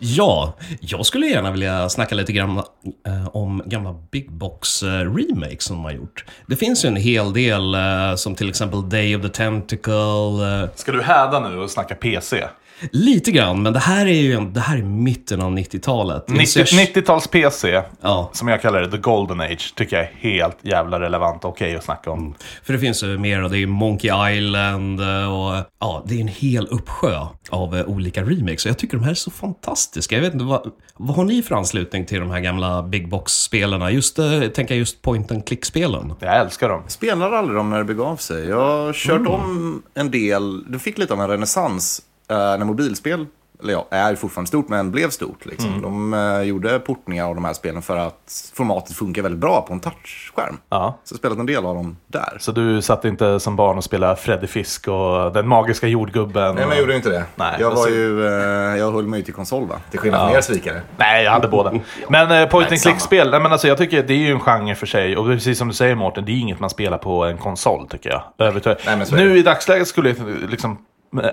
[0.04, 2.58] Ja, jag skulle gärna vilja snacka lite grann
[3.06, 6.24] eh, om gamla Big Box-remakes eh, som de har gjort.
[6.46, 10.68] Det finns ju en hel del, eh, som till exempel Day of the Tentacle.
[10.74, 12.44] Ska du häda nu och snacka PC?
[12.90, 16.28] Lite grann, men det här är ju en, det här är mitten av 90-talet.
[16.28, 18.30] 90 Jag- 90-tals PC, Ja.
[18.32, 21.76] som jag kallar det, the golden age, tycker jag är helt jävla relevant och okej
[21.76, 22.34] att snacka om.
[22.64, 26.28] För det finns ju mer, och det är Monkey Island och ja, det är en
[26.28, 27.18] hel uppsjö
[27.50, 28.64] av eh, olika remakes.
[28.64, 30.14] Och jag tycker de här är så fantastiska.
[30.14, 33.90] Jag vet inte, vad, vad har ni för anslutning till de här gamla Big Box-spelarna?
[33.90, 36.14] Just, eh, tänker jag just point and click-spelen.
[36.20, 36.82] Jag älskar dem.
[36.88, 38.48] Spelade aldrig dem när det begav sig.
[38.48, 40.72] Jag har kört om en del.
[40.72, 43.26] Du fick lite av en renässans när mobilspel,
[43.62, 45.46] eller ja, är fortfarande stort, men blev stort.
[45.46, 45.82] Liksom.
[45.82, 49.72] De eh, gjorde portningar av de här spelen för att formatet funkar väldigt bra på
[49.72, 50.58] en touchskärm.
[50.68, 50.98] Ja.
[51.04, 52.36] Så spelat en del av dem där.
[52.40, 56.54] Så du satt inte som barn och spelade Freddy Fisk och den magiska jordgubben?
[56.54, 57.24] Nej, men jag gjorde inte det.
[57.34, 57.96] Nej, jag, var synd.
[57.96, 59.74] ju, eh, jag höll mig ju till konsol, va?
[59.90, 60.82] Till skillnad från er svikare.
[60.96, 61.72] Nej, jag hade båda.
[62.08, 64.86] Men eh, point and click-spel, men alltså, jag tycker det är ju en genre för
[64.86, 65.16] sig.
[65.16, 68.10] Och precis som du säger Mårten, det är inget man spelar på en konsol tycker
[68.10, 68.22] jag.
[68.86, 70.76] Nej, så Nu i dagsläget skulle jag liksom eh,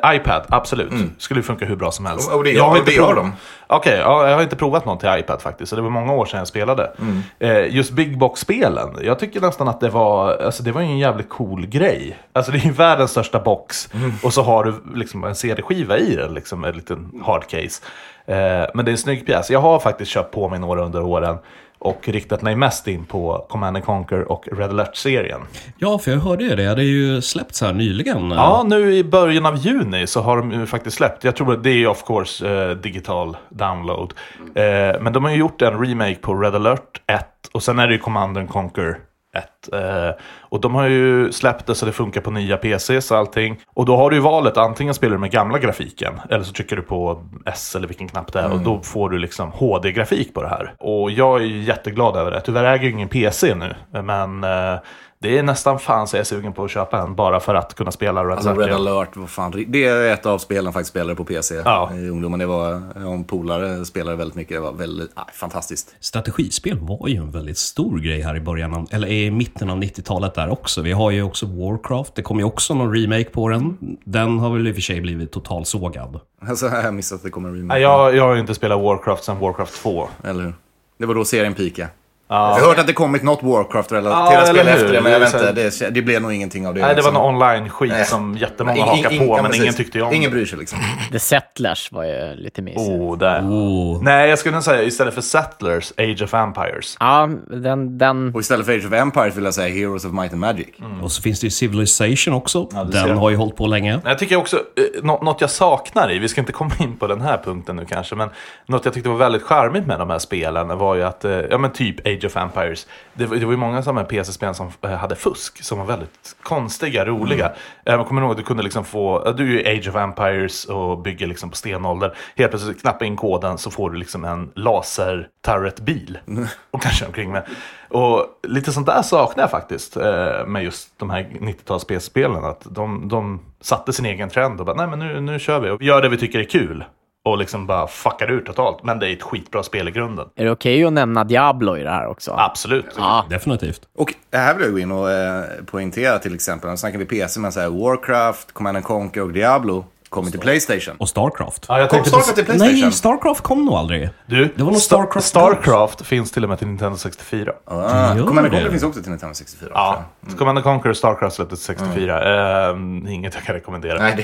[0.06, 0.94] iPad, absolut.
[1.18, 2.32] Skulle funka hur bra som helst.
[2.32, 3.34] Och- det- jag har inte provat- de.
[3.68, 5.70] Okej, ja, jag har inte provat någon till iPad faktiskt.
[5.70, 6.92] Så det var många år sedan jag spelade.
[7.02, 7.22] Mm.
[7.40, 10.98] Eh, just Big Box-spelen, jag tycker nästan att det var, alltså det var ju en
[10.98, 12.18] jävligt cool grej.
[12.34, 13.90] Alltså det är ju världens största box.
[13.94, 14.14] Mm.
[14.24, 17.82] Och så har du liksom en CD-skiva i den, liksom en liten hardcase.
[18.26, 18.36] Eh,
[18.74, 19.50] men det är en snygg pjäs.
[19.52, 21.38] Jag har faktiskt köpt på mig några under åren.
[21.80, 25.42] Och riktat mig mest in på Command and Conquer och Red Alert-serien.
[25.78, 26.76] Ja, för jag hörde ju det.
[26.76, 28.32] Det är ju släppts här nyligen.
[28.32, 31.24] Ja, nu i början av juni så har de ju faktiskt släppt.
[31.24, 34.14] Jag tror att det är of course eh, digital download.
[34.56, 37.88] Eh, men de har ju gjort en remake på Red Alert 1 och sen är
[37.88, 38.98] det ju Command and Conquer
[39.34, 39.74] 1.
[39.74, 43.60] Eh, och de har ju släppt det så det funkar på nya PCs och allting.
[43.74, 46.76] Och då har du ju valet, antingen spelar du med gamla grafiken eller så trycker
[46.76, 50.42] du på S eller vilken knapp det är och då får du liksom HD-grafik på
[50.42, 50.74] det här.
[50.80, 52.42] Och jag är ju jätteglad över det.
[52.42, 54.80] Tyvärr äger jag ingen PC nu, men eh,
[55.22, 57.74] Det är nästan fan så jag är sugen på att köpa en bara för att
[57.76, 58.68] kunna spela Red Alltså Alert.
[58.68, 59.66] Red Alert, vad fan.
[59.68, 61.92] Det är ett av spelen faktiskt spelade på PC Ja.
[61.94, 62.40] i ungdomen.
[62.40, 64.58] Det var, en polare spelade väldigt mycket.
[64.58, 65.96] Det var väldigt, ah, fantastiskt.
[66.00, 69.78] Strategispel var ju en väldigt stor grej här i början, av, eller i mitten av
[69.78, 70.82] 90-talet där också.
[70.82, 73.78] Vi har ju också Warcraft, det kom ju också någon remake på den.
[74.04, 76.20] Den har väl i och för sig blivit totalsågad.
[76.48, 77.80] Alltså, jag har missat att det kommer en remake.
[77.80, 80.08] Jag, jag har ju inte spelat Warcraft sedan Warcraft 2.
[80.24, 80.54] Eller hur?
[81.00, 81.90] Det var då serien peakade.
[82.32, 82.56] Ja.
[82.58, 84.80] Jag har hört att det kommit något Warcraft-relaterat Ja, spel eller hur?
[84.82, 85.52] efter det, men jag vet inte.
[85.52, 86.82] Det, det blev nog ingenting av det.
[86.82, 87.14] Nej, det var liksom.
[87.14, 88.06] någon online-skit Nej.
[88.06, 89.62] som jättemånga hakade på, ja, men precis.
[89.62, 90.36] ingen tyckte ju om Ingen det.
[90.36, 90.80] bryr sig liksom.
[91.12, 92.90] The Settlers var ju lite mysigt.
[92.90, 93.42] Oh, där.
[93.42, 94.04] Oh.
[94.04, 96.98] Nej, jag skulle säga istället för Settlers, Age of Empires.
[97.00, 97.98] Ja, den...
[97.98, 100.68] den Och istället för Age of Empires vill jag säga Heroes of Might and Magic.
[101.04, 102.64] Och så finns det ju Civilization också.
[102.86, 104.00] du den har ju hållit på länge.
[104.06, 107.08] Jag tycker också, eh, nå- något jag saknar i, vi ska inte komma in på
[107.08, 108.30] den här punkten nu kanske, men
[108.66, 111.58] något jag tyckte var väldigt charmigt med de här spelen var ju att, eh, ja
[111.58, 114.72] men typ Age of Empires, det, var- det var ju många sådana här PC-spel som
[114.82, 117.52] eh, hade fusk, som var väldigt konstiga, roliga.
[117.86, 120.66] Eh, Man kommer ihåg att du kunde liksom få, du är ju Age of Empires
[120.66, 124.52] och bygger liksom på stenålder, helt plötsligt knappa in koden så får du liksom en
[124.56, 126.18] laser turret bil
[126.72, 127.44] och kanske omkring med.
[127.90, 132.44] Och lite sånt där saknar jag faktiskt eh, med just de här 90-tals PC-spelen.
[132.46, 135.70] Att de, de satte sin egen trend och bara, nej men nu, nu kör vi.
[135.70, 136.84] Och vi gör det vi tycker är kul.
[137.30, 138.84] Och liksom bara fuckar ur totalt.
[138.84, 140.26] Men det är ett skitbra spel i grunden.
[140.36, 142.36] är det okej att nämna Diablo i det här också?
[142.38, 142.86] Absolut.
[142.98, 143.26] Ja.
[143.30, 143.82] Definitivt.
[143.98, 147.40] Och här vill jag gå in och eh, poängtera till exempel, nu snackar vi PC,
[147.40, 150.96] men så här, Warcraft, Command and Conquer och Diablo kommer till Playstation.
[150.98, 151.66] Och Starcraft.
[151.70, 152.80] Ja, jag Kom Starcraft till Playstation?
[152.82, 154.10] Nej, Starcraft kom nog aldrig.
[154.26, 157.54] Du, Det var nog Sta- Starcraft Starcraft finns till och med till Nintendo 64.
[157.66, 158.50] Ah, Command?
[158.52, 159.70] Conquer finns också till Nintendo 64.
[159.74, 160.38] Ja, jag.
[160.38, 162.70] Command and Conquer och Starcraft släpptes 64.
[162.70, 162.76] Eh,
[163.14, 163.98] inget jag kan rekommendera.
[164.00, 164.24] Nej, det,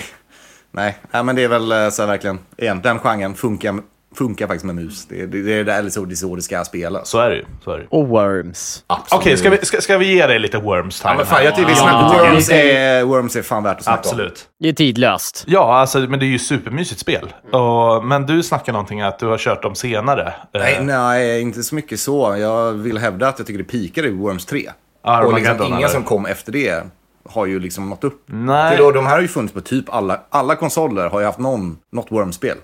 [0.75, 0.97] nej.
[1.11, 3.75] nej, men det är väl eh, så här verkligen, igen, den genren funkar,
[4.15, 5.05] funkar faktiskt med mus.
[5.05, 7.09] Det, det, det är där- så, det är så det ska spelas.
[7.09, 7.45] Så är det ju.
[7.63, 7.85] Så är det.
[7.89, 8.83] Och Worms.
[8.87, 9.21] Absolut.
[9.21, 11.11] Okej, ska, vi, ska, ska vi ge dig lite Worms time?
[11.13, 13.83] Ja, men fan, jag tycker vi Ja, ja, Worms, är, Worms är fan värt att
[13.83, 14.09] snacka om.
[14.09, 14.45] Absolut.
[14.59, 15.43] Det är tidlöst.
[15.47, 17.33] Ja, alltså, men det är ju supermysigt spel.
[17.51, 20.27] Och, men du snackar någonting att du har kört dem senare.
[20.27, 22.35] Eh, Nej, nej, inte så mycket så.
[22.39, 24.69] Jag vill hävda att jag tycker det pikade i Worms 3.
[25.03, 25.87] Armageddon, och liksom inga eller?
[25.87, 26.83] som kom efter det
[27.29, 28.23] har ju liksom nått upp.
[28.25, 28.81] Nej.
[28.81, 31.77] Och de här har ju funnits på typ alla, alla konsoler har ju haft någon,
[31.91, 32.57] något Worms-spel.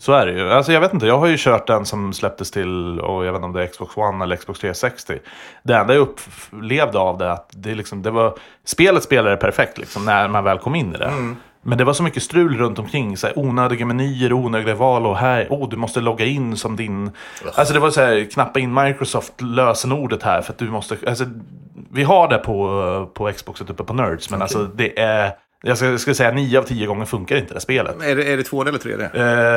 [0.00, 0.50] Så är det ju.
[0.50, 3.38] Alltså, jag vet inte, jag har ju kört den som släpptes till, och jag vet
[3.38, 5.18] inte om det är Xbox One eller Xbox 360.
[5.62, 10.04] Det enda jag upplevde av det, att det, liksom, det var, spelet spelade perfekt liksom,
[10.04, 11.12] när man väl kom in i det.
[11.64, 15.16] Men det var så mycket strul runt omkring, så här, onödiga menyer, onödiga val och
[15.16, 17.10] här, oh, du måste logga in som din...
[17.54, 20.96] Alltså det var så här, knappa in Microsoft lösenordet här för att du måste...
[21.06, 21.24] Alltså,
[21.92, 25.32] vi har det på, på Xboxet uppe på Nerds, men alltså det är...
[25.66, 28.02] Jag skulle, skulle säga 9 av 10 gånger funkar inte det spelet.
[28.02, 29.02] Är, det, är det 2D eller 3D?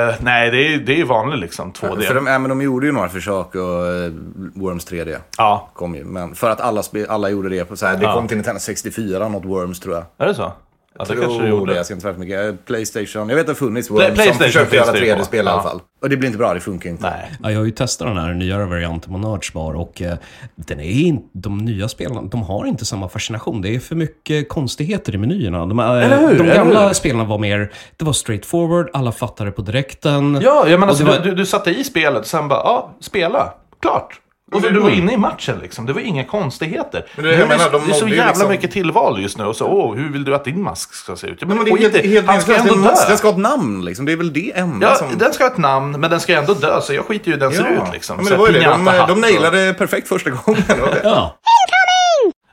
[0.09, 2.01] Eh, nej, det är, det är vanligt liksom, 2D.
[2.01, 4.13] För de, ja, men de gjorde ju några försök och uh,
[4.55, 6.03] Worms 3D Ja, kom ju.
[6.03, 7.65] Men för att alla, alla gjorde det.
[7.65, 10.03] På, så här, det kom till Nintendo 64, något Worms tror jag.
[10.17, 10.51] är det så?
[10.99, 11.75] Ja, det Tror kanske det gjorde.
[11.75, 12.45] Jag ska inte säga för mycket.
[12.45, 13.29] Eh, Playstation.
[13.29, 15.19] Jag vet att det har funnits Play- Worms som försökte göra finns det ju på.
[15.19, 15.63] 3D-spel i alla Ja.
[15.69, 15.81] fall.
[16.01, 17.03] Och det blir inte bra, det funkar inte.
[17.09, 17.31] Nej.
[17.43, 20.13] Ja, jag har ju testat den här nyare varianten på Nerds Bar och eh,
[20.55, 23.61] den är in, de nya spelarna de har inte samma fascination.
[23.61, 25.65] Det är för mycket konstigheter i menyerna.
[25.65, 26.27] De, eh, Eller hur?
[26.37, 26.93] de Eller gamla hur?
[26.93, 30.39] spelarna var mer, det var straight forward, alla fattade på direkten.
[30.43, 33.53] Ja, jag menar, alltså, var- du, du satte i spelet och sen bara, ja, spela.
[33.81, 34.19] Klart.
[34.51, 35.85] Och du, du var inne i matchen liksom.
[35.85, 37.05] Det var inga konstigheter.
[37.15, 39.43] Men det är- jag menar, de det är så jävla liksom- mycket tillval just nu.
[39.45, 41.37] Och så, åh, hur vill du att din mask ska se ut?
[41.41, 42.91] Ja, Men det är helt, han ska ändå dö.
[43.07, 44.05] den ska ha ett namn liksom.
[44.05, 45.07] Det är väl det enda Ja, som...
[45.17, 47.39] den ska ha ett namn, men den ska ändå dö, så jag skiter ju hur
[47.39, 48.13] den ser ut liksom.
[48.13, 49.03] Ja, men Så det var ju det.
[49.05, 50.63] De, de nailade perfekt första gången.
[50.67, 51.01] Det var det.
[51.03, 51.37] Ja.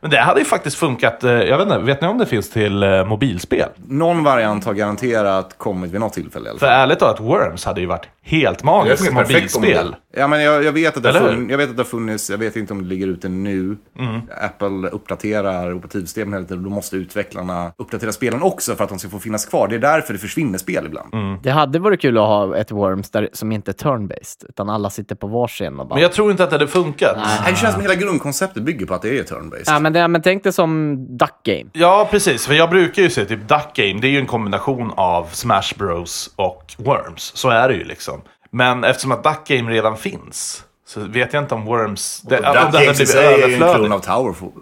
[0.05, 2.51] Men det hade ju faktiskt funkat, eh, jag vet inte, vet ni om det finns
[2.51, 3.69] till eh, mobilspel?
[3.89, 8.09] Någon variant har garanterat kommit vid något tillfälle För ärligt talat, Worms hade ju varit
[8.23, 9.61] helt magiskt på mobilspel.
[9.61, 9.97] mobil.
[10.17, 11.37] Ja, men jag, jag, vet att det har Eller hur?
[11.37, 13.77] funn, jag vet att det har funnits, jag vet inte om det ligger ute nu.
[13.99, 14.21] Mm.
[14.41, 16.63] Apple uppdaterar operativsystemen hela tiden.
[16.63, 19.69] Då måste utvecklarna uppdatera spelen också för att de ska få finnas kvar.
[19.69, 21.15] Det är därför det försvinner spel ibland.
[21.15, 21.39] Mm.
[21.43, 24.91] Det hade varit kul att ha ett Worms där, som inte är turn-based, utan alla
[24.91, 25.95] sitter på varsin och bara...
[25.95, 27.17] Men jag tror inte att det hade funkat.
[27.17, 29.65] Nej, Det känns som hela grundkonceptet bygger på att det är turn-based.
[29.67, 31.71] Ja, men, det, men tänk dig som Duck Game.
[31.73, 32.47] Ja, precis.
[32.47, 35.75] För jag brukar ju säga typ Duck Game, det är ju en kombination av Smash
[35.77, 37.33] Bros och Worms.
[37.35, 38.23] Så är det ju liksom.
[38.51, 42.21] Men eftersom att Duck Game redan finns, så vet jag inte om Worms...
[42.21, 44.53] Det, om det Duck i blivit sig är ju en klon av Towerfall.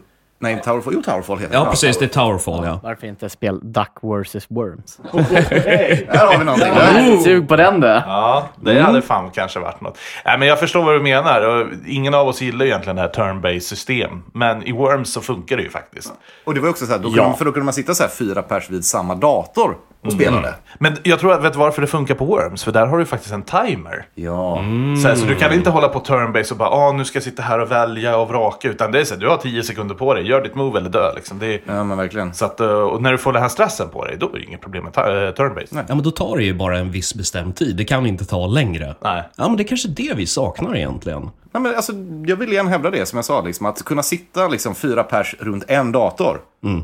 [0.42, 0.92] Nej, Towerfall.
[0.94, 1.70] Jo, Towerfall heter ja, det.
[1.70, 1.98] precis.
[1.98, 2.80] Det är Towerfall, ja.
[2.82, 4.46] Varför inte spel Duck vs.
[4.50, 4.96] Worms?
[5.12, 7.20] Där har vi någonting.
[7.24, 7.86] Sug på den du!
[7.86, 9.98] Ja, det hade fan kanske varit något.
[10.24, 11.42] Nej, men jag förstår vad du menar.
[11.48, 14.22] Och ingen av oss gillar ju egentligen det här turn-based system.
[14.34, 16.12] Men i Worms så funkar det ju faktiskt.
[16.44, 17.28] Och det var också så här, då kunde, Ja.
[17.28, 20.54] man- för då kunde man sitta så här fyra pers vid samma dator och spelade.
[20.78, 22.64] Men jag tror att, vet du varför det funkar på Worms?
[22.64, 24.04] För där har du faktiskt en timer.
[24.14, 24.56] Ja.
[25.02, 27.22] Så, här, så du kan inte hålla på turn-base och bara ah, nu ska jag
[27.22, 28.68] sitta här och välja och vraka.
[28.68, 30.90] Utan det är så här, du har 10 sekunder på dig, gör ditt move eller
[30.90, 31.12] dö.
[31.14, 31.38] Liksom.
[31.38, 32.34] Det är, ja, men verkligen.
[32.34, 34.44] så att, eh, och när du får den här stressen på dig, då är det
[34.44, 35.66] inget problem med ta- eh, turn-base.
[35.88, 37.76] Ja, men då tar det ju bara en viss bestämd tid.
[37.76, 38.94] Det kan inte ta längre.
[39.00, 39.22] Nej.
[39.36, 41.30] Ja, men det är kanske det vi saknar egentligen.
[41.54, 41.92] Nej, men alltså,
[42.26, 45.34] jag vill igen hävda det som jag sa, liksom, att kunna sitta liksom, fyra pers
[45.38, 46.40] runt en dator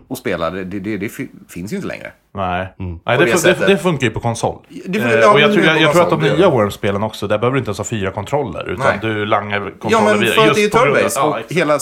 [0.08, 2.12] och spela, det, det, det, det fi- finns ju inte längre.
[2.34, 4.58] Nej, Nej På det, det det, funkar ju på konsol.
[4.86, 6.50] Det- Eh, ja, och jag, tror, jag, jag tror att de nya.
[6.50, 8.68] Worms-spelen också, där behöver du inte ens ha fyra kontroller.
[8.68, 8.98] Utan Nej.
[9.02, 11.52] du langar Ja, kontroller men via- för att det är av- turn-based ja, och exakt.
[11.52, 11.78] hela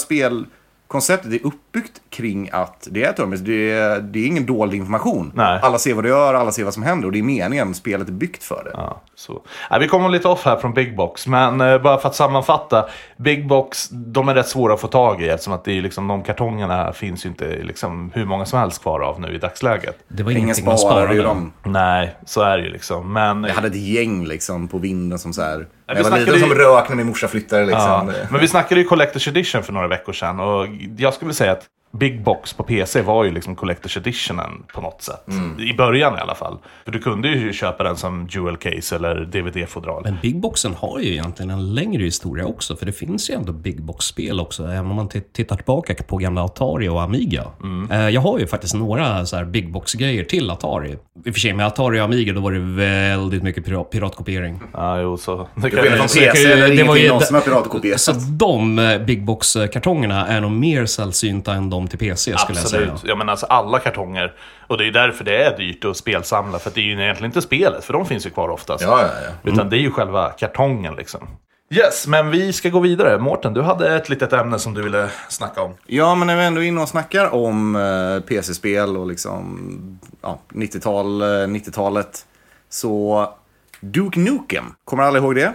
[0.87, 3.44] spelkonceptet är uppbyggt kring att det är turn-based.
[3.44, 5.33] Det är, det är ingen dold information.
[5.35, 5.61] Nej.
[5.62, 7.75] Alla ser vad du gör, alla ser vad som händer och det är meningen.
[7.75, 8.70] Spelet är byggt för det.
[8.75, 9.40] Ja, så.
[9.70, 12.87] Ja, vi kommer lite off här från Big Box, men eh, bara för att sammanfatta.
[13.16, 16.09] Big Box, de är rätt svåra att få tag i eftersom att det är liksom,
[16.09, 19.99] de kartongerna finns ju inte liksom, hur många som helst kvar av nu i dagsläget.
[20.09, 21.14] Det var Ingen ingenting man sparar sparade.
[21.14, 21.53] ju dem.
[21.64, 23.12] Nej, så är det ju liksom.
[23.12, 25.66] Men, Jag hade ett gäng liksom på vinden som så här.
[25.87, 28.29] Jag var liten ju- som rök när min morsa flyttade ja, liksom.
[28.31, 31.66] men vi snackade ju Collector's Edition för några veckor sedan och jag skulle säga att
[31.98, 35.24] Big Box på PC var ju liksom Collector's Editionen på något sätt.
[35.59, 36.59] I början i alla fall.
[36.85, 40.02] För du kunde ju köpa den som Jewel Case eller DVD-fodral.
[40.04, 43.52] Men Big Boxen har ju egentligen en längre historia också, för det finns ju ändå
[43.52, 47.44] Big Box-spel också, även om man tittar tillbaka på gamla Atari och Amiga.
[47.90, 50.96] Eh, Jag har ju faktiskt några så här Big Box-grejer till Atari.
[51.24, 54.61] I och för sig, med Atari och Amiga då var det väldigt mycket pira- piratkopiering.
[54.72, 55.48] Ja, jo, så...
[55.54, 58.38] Det kan från PC ju- eller det var ju- någonsin med Så piratkopierat.
[58.38, 62.92] de eh, Big Box-kartongerna är nog mer sällsynta än de till PC skulle jag säga.
[62.92, 63.11] Absolut.
[63.11, 64.33] Ja, men alltså alla kartonger.
[64.66, 66.59] Och det är därför det är dyrt att spelsamla.
[66.59, 68.85] För det är ju egentligen inte spelet, för de finns ju kvar oftast.
[68.85, 69.51] Ja, ja, ja.
[69.53, 71.29] Utan det är ju själva kartongen liksom.
[71.70, 73.18] Yes, men vi ska gå vidare.
[73.18, 75.75] Mårten, du hade ett litet ämne som du ville snacka om.
[75.87, 80.38] Ja, men när vi ändå är inne och snackar om eh, PC-spel och liksom ja,
[80.49, 82.27] 90-tal, eh, 90-talet.
[82.68, 83.29] Så
[83.81, 85.53] Duke Nukem, kommer alla ihåg det?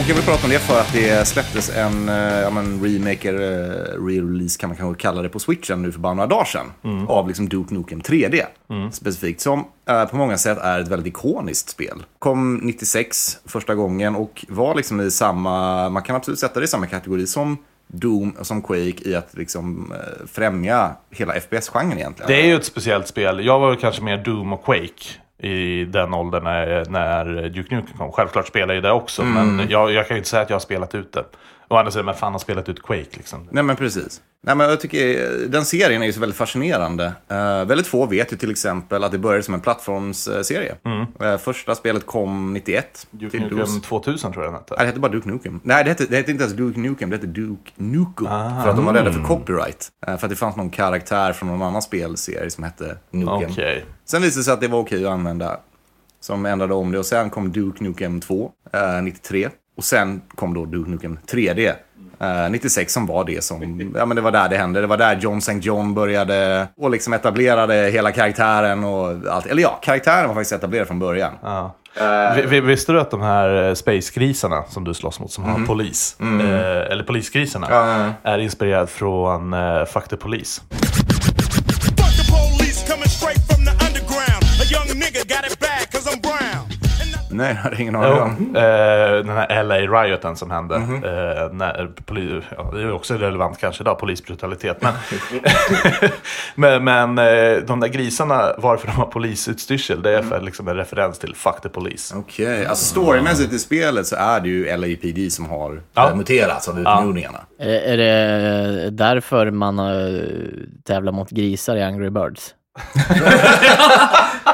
[0.00, 3.28] Och jag vill prata om det för att det släpptes en eh, ja, men remake,
[3.28, 6.44] eller eh, re-release kan man kanske kalla det, på switchen nu för bara några dagar
[6.44, 7.06] sedan.
[7.08, 8.44] Av liksom Duke Nukem 3D
[8.92, 9.40] specifikt.
[9.40, 12.02] Som eh, på många sätt är ett väldigt ikoniskt spel.
[12.18, 16.68] Kom 96 första gången och var liksom i samma, man kan absolut sätta det i
[16.68, 19.92] samma kategori som Doom och som Quake i att liksom
[20.32, 22.28] främja hela FPS-genren egentligen.
[22.28, 23.44] Det är ju ett speciellt spel.
[23.44, 25.04] Jag var kanske mer Doom och Quake
[25.42, 28.12] i den åldern när, när Duke Nukem kom.
[28.12, 30.60] Självklart spelar jag det också, men jag, jag kan ju inte säga att jag har
[30.60, 31.24] spelat ut det.
[31.70, 33.48] Å andra sidan, men fan har spelat ut Quake liksom?
[33.50, 34.20] Nej men precis.
[34.42, 37.12] Nej, men jag tycker eh, den serien är ju så väldigt fascinerande.
[37.32, 40.74] Uh, väldigt få vet ju till exempel att det började som en plattformsserie.
[41.20, 43.06] Eh, första spelet kom 91.
[43.10, 43.82] Duke till Nukem DOS.
[43.82, 44.74] 2000 tror jag den hette.
[44.74, 45.60] Nej, det hette bara Duke Nukem.
[45.62, 48.26] Nej, det hette, det hette inte ens Duke Nukem, det hette Duke Nukem.
[48.62, 49.88] För att de var rädda för copyright.
[50.06, 53.50] Eh, för att det fanns någon karaktär från någon annan spelserie som hette Nukem.
[53.50, 53.84] Okej.
[54.04, 55.60] Sen visade det sig att det var okej att använda.
[56.20, 59.48] Som ändrade om det och sen kom Duke Nukem 2, eh, 93.
[59.80, 61.72] Och sen kom då Duke Nukem 3D.
[62.20, 64.80] eh, 96 som var det som, ja men det var där det hände.
[64.80, 65.58] Det var där John St.
[65.62, 69.46] John började och liksom etablerade hela karaktären och allt.
[69.46, 71.32] Eller ja, karaktären var faktiskt etablerad från början.
[71.42, 71.74] Ja.
[72.48, 76.16] Vi- Visste du att de här eh, space-grisarna som du slåss mot, som har polis,
[76.20, 78.30] eh, eller polisgrisarna, Ja, ja, ja.
[78.32, 80.62] är inspirerad från eh, Fuck the Police.
[87.40, 88.56] Nej, jag hade ingen aning om.
[88.56, 88.62] eh,
[89.24, 90.74] den här LA-rioten som hände.
[90.76, 94.82] eh, när poli- ja, det är också relevant kanske idag, polisbrutalitet.
[94.82, 94.92] Men,
[96.84, 100.76] men, men eh, de där grisarna, varför de har polisutstyrsel, det är för liksom en
[100.76, 102.14] referens till Fuck the Police.
[102.16, 106.14] Okej, alltså storymässigt i spelet så är det ju LAPD som har Ja.
[106.14, 107.38] muterats av utmodningarna.
[107.58, 110.22] Är, är det därför man har
[110.84, 112.54] tävlat mot grisar i Angry Birds?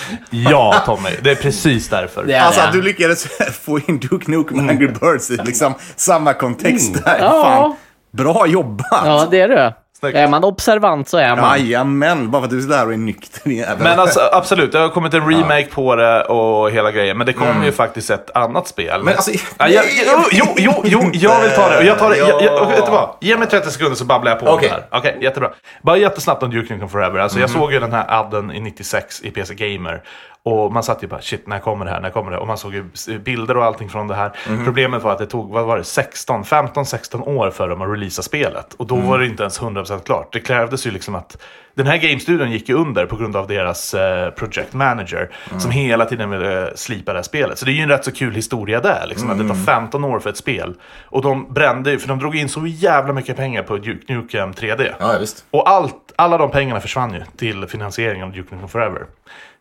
[0.30, 2.24] Ja, Tommy, det är precis därför.
[2.24, 2.66] Det är Alltså det.
[2.66, 3.24] att du lyckades
[3.62, 7.18] få in Duke Nukem och Angry Birds i liksom samma kontext där.
[7.20, 7.42] Ja.
[7.42, 7.76] Fan,
[8.12, 8.86] bra jobbat!
[8.90, 9.74] Ja, det är det.
[10.02, 10.16] Snyggt.
[10.18, 11.58] Är man observant så är man.
[11.58, 13.76] Jajamän, bara för att du sitter där och är nykter jävel.
[13.82, 17.18] Men alltså absolut, det har kommit en remake på det och hela grejen.
[17.18, 19.02] Men det kommer ju faktiskt ett annat spel.
[19.02, 21.78] Men alltså, Ja, jag, jo, jo, jo, jo, jag vill ta det.
[21.78, 22.16] Och Jag tar det.
[22.16, 22.64] Jag, jag, Ja.
[22.68, 23.10] vet du vad?
[23.20, 24.68] Ge mig 30 sekunder så babblar jag på Okej.
[24.68, 24.98] det här.
[24.98, 25.50] Okej, jättebra.
[25.82, 27.18] Bara jättesnabbt om Duke Nukem Forever.
[27.20, 30.02] Alltså, Jag såg ju den här adden i 96 i PC Gamer.
[30.44, 32.00] Och man satt ju bara, shit, när kommer det här?
[32.00, 32.38] När kommer det?
[32.38, 32.84] Och man såg ju
[33.18, 34.32] bilder och allting från det här.
[34.64, 38.22] Problemet var att det tog, vad var det, 16, 15-16 år för dem att releasa
[38.22, 38.74] spelet.
[38.74, 40.32] Och då var det inte ens 100% klart.
[40.32, 41.42] Det krävdes ju liksom att
[41.74, 46.04] den här Game-studion gick ju under på grund av deras eh, project manager som hela
[46.04, 47.58] tiden ville slipa det här spelet.
[47.58, 50.04] Så det är ju en rätt så kul historia där, liksom, att det tar 15
[50.04, 50.74] år för ett spel.
[51.04, 54.52] Och de brände ju, för de drog in så jävla mycket pengar på Duke Nukem
[54.52, 54.92] 3D.
[55.00, 55.12] Ja.
[55.50, 59.02] Och allt, alla de pengarna försvann ju till finansieringen av Duke Nukem Forever.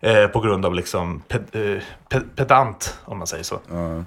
[0.02, 1.60] Eh, på grund av liksom ped, eh,
[2.10, 3.60] pe- pedant, om man säger så.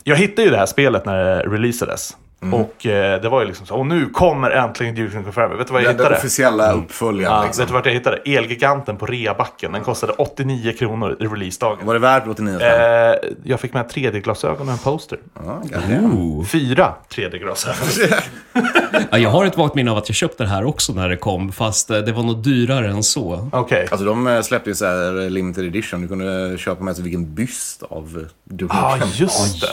[0.05, 2.17] Jag hittade ju det här spelet när det releasades.
[2.43, 2.55] Mm.
[2.61, 5.57] Och eh, det var ju liksom så, och nu kommer äntligen Duke Nukem Forever.
[5.57, 6.17] Vet du vad jag Den, den hittade?
[6.19, 7.37] officiella uppföljaren.
[7.37, 7.63] Ja, liksom.
[7.63, 8.17] Vet du vart jag hittade?
[8.17, 9.73] Elgiganten på reabacken.
[9.73, 11.87] Den kostade 89 kronor i releasedagen.
[11.87, 12.71] Var det värt 89 spänn?
[12.81, 15.19] Eh, jag fick med 3D-glasögon och en poster.
[15.47, 16.45] Ja, goddamn.
[16.47, 18.19] Fyra 3D-glasögon.
[19.11, 21.17] Ja, jag har ett vagt minne av att jag köpte det här också när det
[21.17, 23.49] kom, fast eh, det var nog dyrare än så.
[23.53, 23.89] Okej.
[23.91, 26.03] Alltså de eh, släppte ju så här limited edition.
[26.03, 28.19] Du kunde köpa med sig vilken byst av
[28.49, 29.09] eh, Duke Ja, Nukem.
[29.15, 29.67] just det.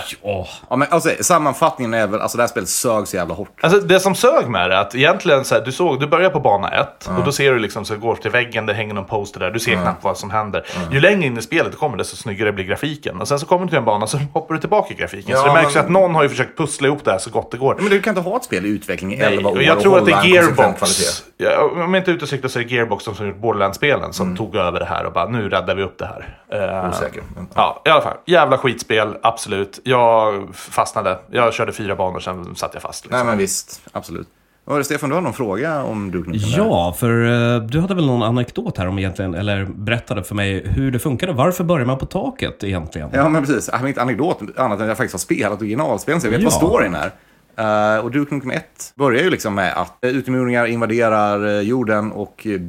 [0.69, 3.49] Ja, men alltså, sammanfattningen är väl, alltså det här spelet sög så jävla hårt.
[3.61, 6.39] Alltså det som sög med det, att egentligen så här, du såg, du börjar på
[6.39, 9.39] bana ett och då ser du liksom så går till väggen, det hänger någon poster
[9.39, 10.65] där, du ser knappt vad som händer.
[10.91, 13.21] Ju längre in i spelet du kommer, desto snyggare blir grafiken.
[13.21, 15.37] Och sen så kommer du till en bana så hoppar du tillbaka i grafiken.
[15.37, 17.29] så Ja, det märks men- att någon har ju försökt pussla ihop det här så
[17.29, 17.75] gott det går.
[17.79, 19.97] Men du kan inte ha ett spel i utveckling i 11 år Och jag tror
[19.97, 20.55] att det är Gearbox.
[20.57, 21.05] kvalitet.
[21.37, 23.37] Ja, om jag inte är ute och cyklar så är det Gearbox som har gjort
[23.37, 26.37] Borderlands-spelen som tog över det här och bara nu räddar vi upp det här.
[26.83, 27.23] Eh, Osäker.
[27.55, 28.17] Ja, i alla fall.
[28.25, 29.79] Jävla skitspel, absolut.
[29.83, 31.19] Jag fastnade.
[31.31, 33.05] Jag körde fyra banor, sen satt jag fast.
[33.05, 33.17] Liksom.
[33.17, 34.27] Nej men visst, absolut.
[34.65, 36.31] Det, Stefan, du har någon fråga om Duke?
[36.33, 37.25] Ja, för
[37.55, 40.99] eh, du hade väl någon anekdot här om egentligen, eller berättade för mig hur det
[40.99, 41.33] funkade.
[41.33, 43.09] Varför börjar man på taket egentligen?
[43.13, 43.69] Ja, men precis.
[43.71, 46.41] Jag har inte anekdot annat än att jag faktiskt har spelat originalspelen, så jag vet
[46.41, 46.45] Ja.
[46.45, 47.11] vad storyn är.
[47.57, 52.11] Eh, och Duke Nukem 1 börjar ju liksom med att uh, utomjordingar invaderar eh, jorden
[52.11, 52.59] och eh,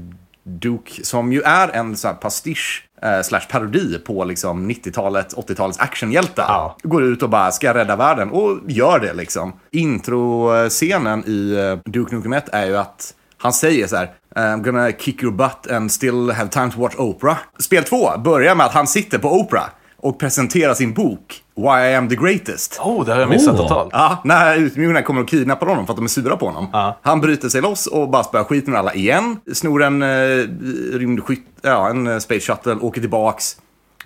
[0.44, 5.78] Duke, som ju är en sån här pastisch eh, slash parodi på liksom 90-talet, 80-talets
[5.80, 6.76] actionhjältar, Ja.
[6.82, 9.52] går ut och bara ska rädda världen och gör det liksom.
[9.70, 11.52] Introscenen i
[11.84, 15.32] eh, Duke Nukem 1 är ju att han säger så här, I'm gonna kick your
[15.34, 17.38] butt and still have time to watch Oprah.
[17.58, 21.94] Spel 2 börjar med att han sitter på Oprah och presenterar sin bok Why I
[21.94, 22.80] am the greatest.
[22.84, 23.60] Oh, det har jag missat Oh.
[23.62, 23.90] totalt.
[23.92, 26.66] Ja, när utomjordingarna kommer och kidnappar honom för att de är sura på honom.
[26.72, 26.98] Ja.
[27.02, 29.36] Han bryter sig loss och bara spöar skiten med alla igen.
[29.52, 30.08] Snor en eh,
[30.92, 33.56] rymdskytt, ja, en eh, space shuttle, åker tillbaks.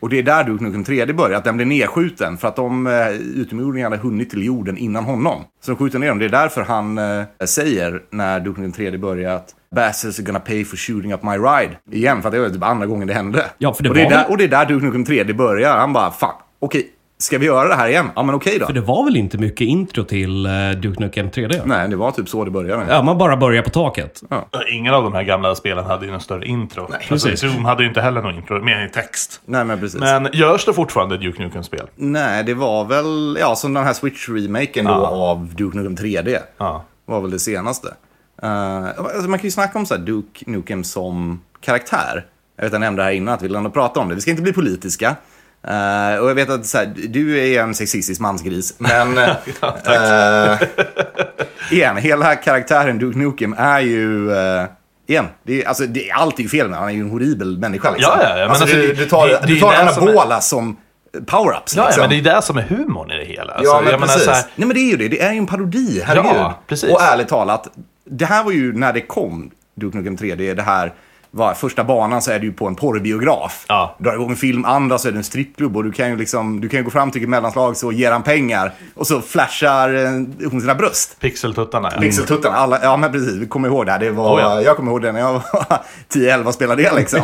[0.00, 2.86] Och det är där Duke Nukem 3D börjar, att den blir nedskjuten för att de
[2.86, 5.44] eh, utomjordingarna hade hunnit till jorden innan honom.
[5.64, 6.18] Så de skjuter ner dem.
[6.18, 10.40] Det är därför han eh, säger när Duke Nukem 3D börjar att Bastards are gonna
[10.40, 11.76] pay for shooting up my ride.
[11.92, 13.44] Igen, för att det var typ andra gången det hände.
[13.58, 15.32] Ja, för det och, det är var där, och det är där Duke Nukem 3D
[15.32, 15.76] börjar.
[15.76, 18.10] Han bara, fan, okej, ska vi göra det här igen?
[18.16, 18.66] Ja, men okej då.
[18.66, 21.62] För det var väl inte mycket intro till uh, Duke Nukem 3D?
[21.64, 22.86] Nej, det var typ så det började.
[22.88, 24.22] Ja, man bara börjar på taket.
[24.72, 26.86] Ingen av de här gamla spelen hade ju någon större intro.
[26.90, 27.52] Nej, alltså, precis.
[27.52, 29.40] Zoom hade ju inte heller någon intro, mer än text.
[29.44, 30.00] Nej, men precis.
[30.00, 31.86] Men görs det fortfarande Duke Nukem-spel?
[31.94, 35.08] Nej, det var väl, ja, som den här Switch-remaken då Ja.
[35.08, 36.38] av Duke Nukem 3D.
[36.58, 36.84] Ja.
[37.06, 37.88] Var väl det senaste.
[38.42, 42.24] Uh, alltså man kan ju snacka om så här Duke Nukem som karaktär.
[42.56, 44.14] Jag vet att jag nämnde här innan att vi vill ändå prata om det.
[44.14, 45.16] Vi ska inte bli politiska.
[45.66, 49.18] Eh, och jag vet att så här, du är en sexistisk mansgris, men...
[49.86, 50.58] eh,
[51.70, 54.32] igen, hela karaktären Duke Nukem är ju...
[54.32, 54.64] eh,
[55.06, 57.90] igen, det är, alltså, det är alltid fel med Han är ju en horribel människa.
[57.90, 58.12] Liksom.
[58.18, 60.76] Ja, ja, ja, men alltså, alltså, du, du tar, det- du ju tar anabola som
[61.12, 61.74] power-ups.
[61.76, 62.02] Ja, liksom.
[62.02, 63.52] ja, men det är det som är humorn i det hela.
[63.52, 64.24] Alltså, Ja, men jag menar precis.
[64.28, 65.08] så här, Nej, men det är ju det.
[65.08, 66.30] Det är ju en parodi, herregud.
[66.34, 66.90] Ja, precis.
[66.90, 67.68] Och ärligt talat,
[68.10, 70.92] det här var ju när det kom, Duke Nukem 3D, det här
[71.36, 73.64] var första banan så är ju på en porrbiograf.
[73.68, 73.96] Ja.
[73.98, 76.60] Drar igång en film, andra så är det en strippklubb och du kan ju liksom,
[76.60, 80.10] du kan gå fram till ett mellanslag så ger han pengar och så flashar eh,
[80.50, 81.20] hon sina bröst.
[81.20, 81.90] pixeltuttarna.
[81.94, 82.00] Ja.
[82.00, 83.98] Pixeltuttarna, alla, ja men precis, vi kommer ihåg det här.
[83.98, 84.62] Det var, Oh, ja.
[84.62, 85.42] Jag kommer ihåg det när jag var
[86.14, 87.20] 10-11 och spelade det liksom.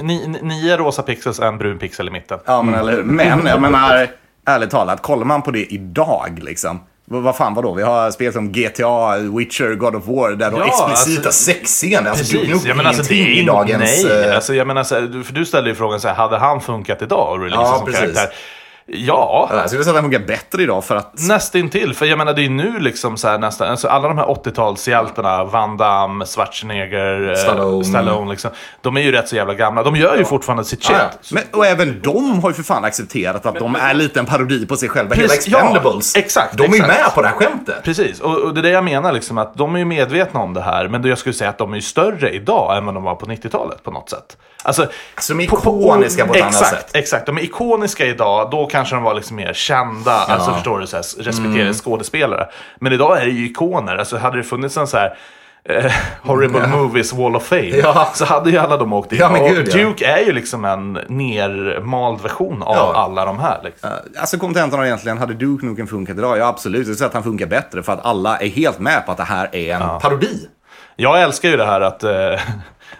[0.00, 2.38] Ni, ni- nio rosa pixels, en brun pixel i mitten.
[2.44, 3.02] Ja, men eller hur.
[3.02, 4.06] Men jag menar,
[4.46, 6.80] ärligt talat, kollar man på det idag liksom.
[7.10, 7.74] Vad, vad fan vadå?
[7.74, 11.44] Vi har spel som GTA, Witcher, God of War där de har Ja, explicita alltså-
[11.44, 12.10] sexscener.
[12.10, 14.04] Alltså, Precis, jag menar, alltså, det är i dagens...
[14.04, 14.84] Nej, eh, alltså, jag menar,
[15.24, 18.00] för du ställde ju frågan så här, hade han funkat idag releasat Ja, som precis.
[18.00, 18.28] karaktär?
[18.90, 21.12] Ja, Jag skulle säga att den funkar bättre idag för att...
[21.28, 21.94] nästintill.
[21.94, 25.50] För jag menar, det är nu liksom så här nästan, alltså alla de här 80-talshjältarna,
[25.50, 27.84] Van Damme, Schwarzenegger, eh, Stallone.
[27.84, 29.82] Stallone liksom, de är ju rätt så jävla gamla.
[29.82, 30.96] De gör ju fortfarande sitt shit.
[30.98, 31.28] Ja, ja.
[31.34, 34.66] Men, och även de har ju för fan accepterat att de är lite en parodi
[34.66, 35.14] på sig själva.
[35.14, 36.16] Hela Precis, ja, Expendables.
[36.16, 36.88] exakt, De är ju exakt.
[36.98, 37.84] med på det här skämtet.
[37.84, 40.54] Precis, och, och det är det jag menar, liksom, att de är ju medvetna om
[40.54, 43.02] det här, men jag skulle säga att de är ju större idag än vad de
[43.04, 44.36] var på 90-talet på något sätt.
[44.64, 44.86] Alltså,
[45.20, 46.90] Så de är ikoniska på ett annat exakt, sätt.
[46.96, 50.86] Exakt, de är ikoniska idag, då kanske de var liksom mer kända, alltså förstår du,
[50.86, 51.74] så här, respekterade Mm.
[51.74, 52.48] skådespelare.
[52.78, 55.16] Men idag är det ju ikoner, alltså hade det funnits en så här
[55.64, 55.92] eh,
[56.22, 57.62] Horrible Movies Wall of Fame.
[57.82, 58.10] Ja.
[58.14, 59.18] Så hade ju alla de åkt in.
[59.18, 59.76] Ja, men och gud, ja.
[59.76, 62.92] Duke är ju liksom en nermald version av Ja.
[62.94, 63.60] alla de här.
[63.64, 63.90] Liksom.
[64.20, 66.38] Alltså kontentan egentligen, hade Duke Nukem funkat idag?
[66.38, 67.00] Ja, absolut.
[67.00, 69.48] Jag att han funkar bättre för att alla är helt med på att det här
[69.56, 70.48] är en parodi.
[70.96, 72.04] Jag älskar ju det här att...
[72.04, 72.10] Eh,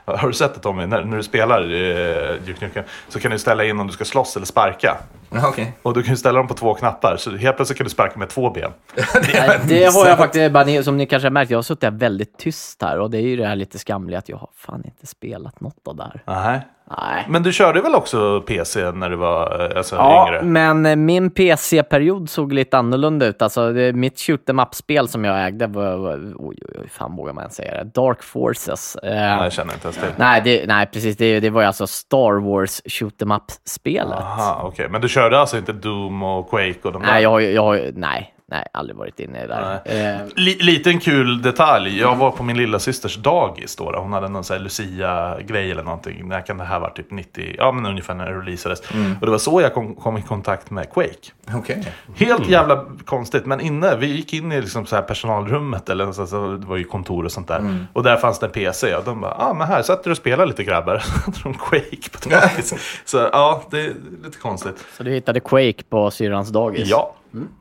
[0.05, 0.87] har du sett det Tommy?
[0.87, 4.05] När, när du spelar eh, Duke Nukem så kan du ställa in om du ska
[4.05, 4.96] slåss eller sparka.
[5.31, 5.72] Ja, okej.
[5.83, 8.18] Och du kan ju ställa dem på två knappar, så helt plötsligt kan du sparka
[8.18, 8.70] med två ben.
[9.35, 11.93] Nej, Det har jag faktiskt, bara ni- som ni kanske har märkt, jag har suttit
[11.93, 14.83] väldigt tyst här och det är ju det här lite skamliga att jag har fan
[14.85, 16.22] inte spelat något av det här.
[16.26, 16.61] Nej.
[17.03, 17.24] Nej.
[17.29, 20.43] Men du körde väl också PC när du var eh, alltså, Ja, yngre?
[20.43, 23.43] men eh, min PC-period såg lite annorlunda ut.
[23.43, 27.16] Alltså, det, mitt shoot em up-spel som jag ägde var, var oj, oj, oj, fan
[27.16, 27.91] vågar man säga det?
[27.95, 28.97] Dark Forces.
[28.97, 30.09] Eh, Nej, jag känner inte ens till.
[30.16, 31.16] nej, det, nej, precis.
[31.16, 34.18] Det, det var ju alltså Star Wars shoot em up-spelet.
[34.18, 34.89] Aha, okej.
[34.91, 37.09] Men du körde alltså inte Doom och Quake och de där?
[37.09, 40.14] Nej, jag har jag har ju, nej, nej, aldrig varit inne i det där.
[40.14, 42.01] Eh, Li- liten kul detalj.
[42.01, 43.92] Jag var på min lilla systers dagis då.
[43.92, 43.99] då.
[43.99, 46.28] Hon hade någon sån Lucia-grej eller någonting.
[46.28, 46.90] När kan det här vara?
[46.90, 48.80] Typ 90, ja men ungefär när det releasades.
[49.20, 51.32] Och det var så jag kom, kom i kontakt med Quake.
[51.55, 51.92] Okej.
[52.16, 56.26] Helt jävla konstigt, men inne, vi gick in i liksom så här personalrummet, eller så,
[56.26, 57.86] så, det var ju kontor och sånt där.
[57.92, 60.11] Och där fanns det en PC, och de bara, ja ah, men här, sätter du
[60.11, 61.03] och spelar lite grabbar.
[61.42, 62.74] De Quake på dagis.
[63.05, 63.94] så ja, det är
[64.24, 64.84] lite konstigt.
[64.96, 66.88] så du hittade Quake på syrrans dagis?
[66.88, 67.14] Ja,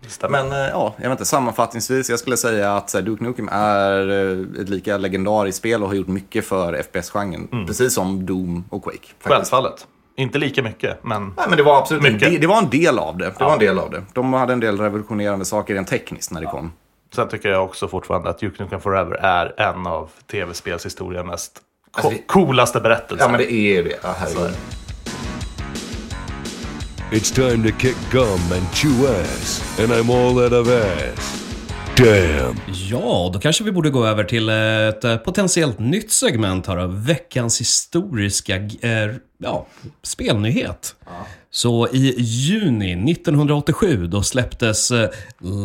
[0.03, 0.43] det stämmer.
[0.43, 4.09] Men eh, ja, jag vet inte, sammanfattningsvis, jag skulle säga att här, Duke Nukem är
[4.09, 7.65] eh, ett lika legendariskt spel och har gjort mycket för FPS-genren.
[7.67, 8.97] Precis som Doom och Quake.
[8.99, 9.27] faktiskt.
[9.27, 9.87] Självfallet.
[10.19, 12.19] Inte lika mycket, men Nej, men det var absolut Mycket.
[12.31, 13.25] del, det var en del av det.
[13.37, 14.03] Det var en del av det.
[14.13, 16.71] De hade en del revolutionerande saker rent tekniskt när det kom.
[17.15, 21.59] sen tycker jag också fortfarande att Duke Nukem Forever är en av tv-spelshistoriens mest
[21.91, 23.25] Alltså, vi- coolaste berättelser.
[23.25, 23.99] Ja, men det är det.
[24.03, 24.15] Ja.
[27.11, 31.43] It's time to kick gum and chew ass, and I'm all out of ass.
[31.97, 32.55] Damn.
[32.89, 37.05] Ja, då kanske vi borde gå över till ett eh, potentiellt nytt segment här av
[37.05, 39.67] veckans historiska eh, ja,
[40.03, 40.95] spelnyhet.
[41.51, 45.09] Så i juni 1987 då släpptes eh,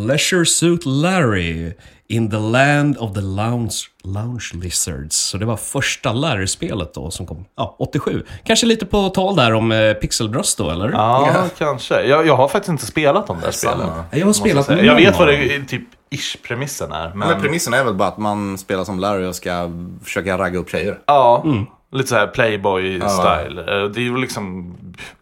[0.07, 1.73] Leisure Suit Larry
[2.13, 5.17] in the land of the lounge, lounge lizards.
[5.17, 8.25] Så det var första Larry-spelet då som kom ja, 87.
[8.45, 10.91] Kanske lite på tal där om eh, pixelbröst då, eller?
[10.91, 12.03] Ja, kanske.
[12.03, 13.89] Jag, jag har faktiskt inte spelat de där spelen.
[14.11, 17.09] Jag har spelat Jag, jag vet vad det är, typ ish-premissen är.
[17.15, 19.71] Men, Men premissen är väl bara att man spelar som Larry och ska
[20.05, 20.99] försöka ragga upp tjejer.
[21.07, 21.45] ja,
[21.93, 23.59] lite så här Playboy-style.
[23.83, 24.75] Eh, Det är ju liksom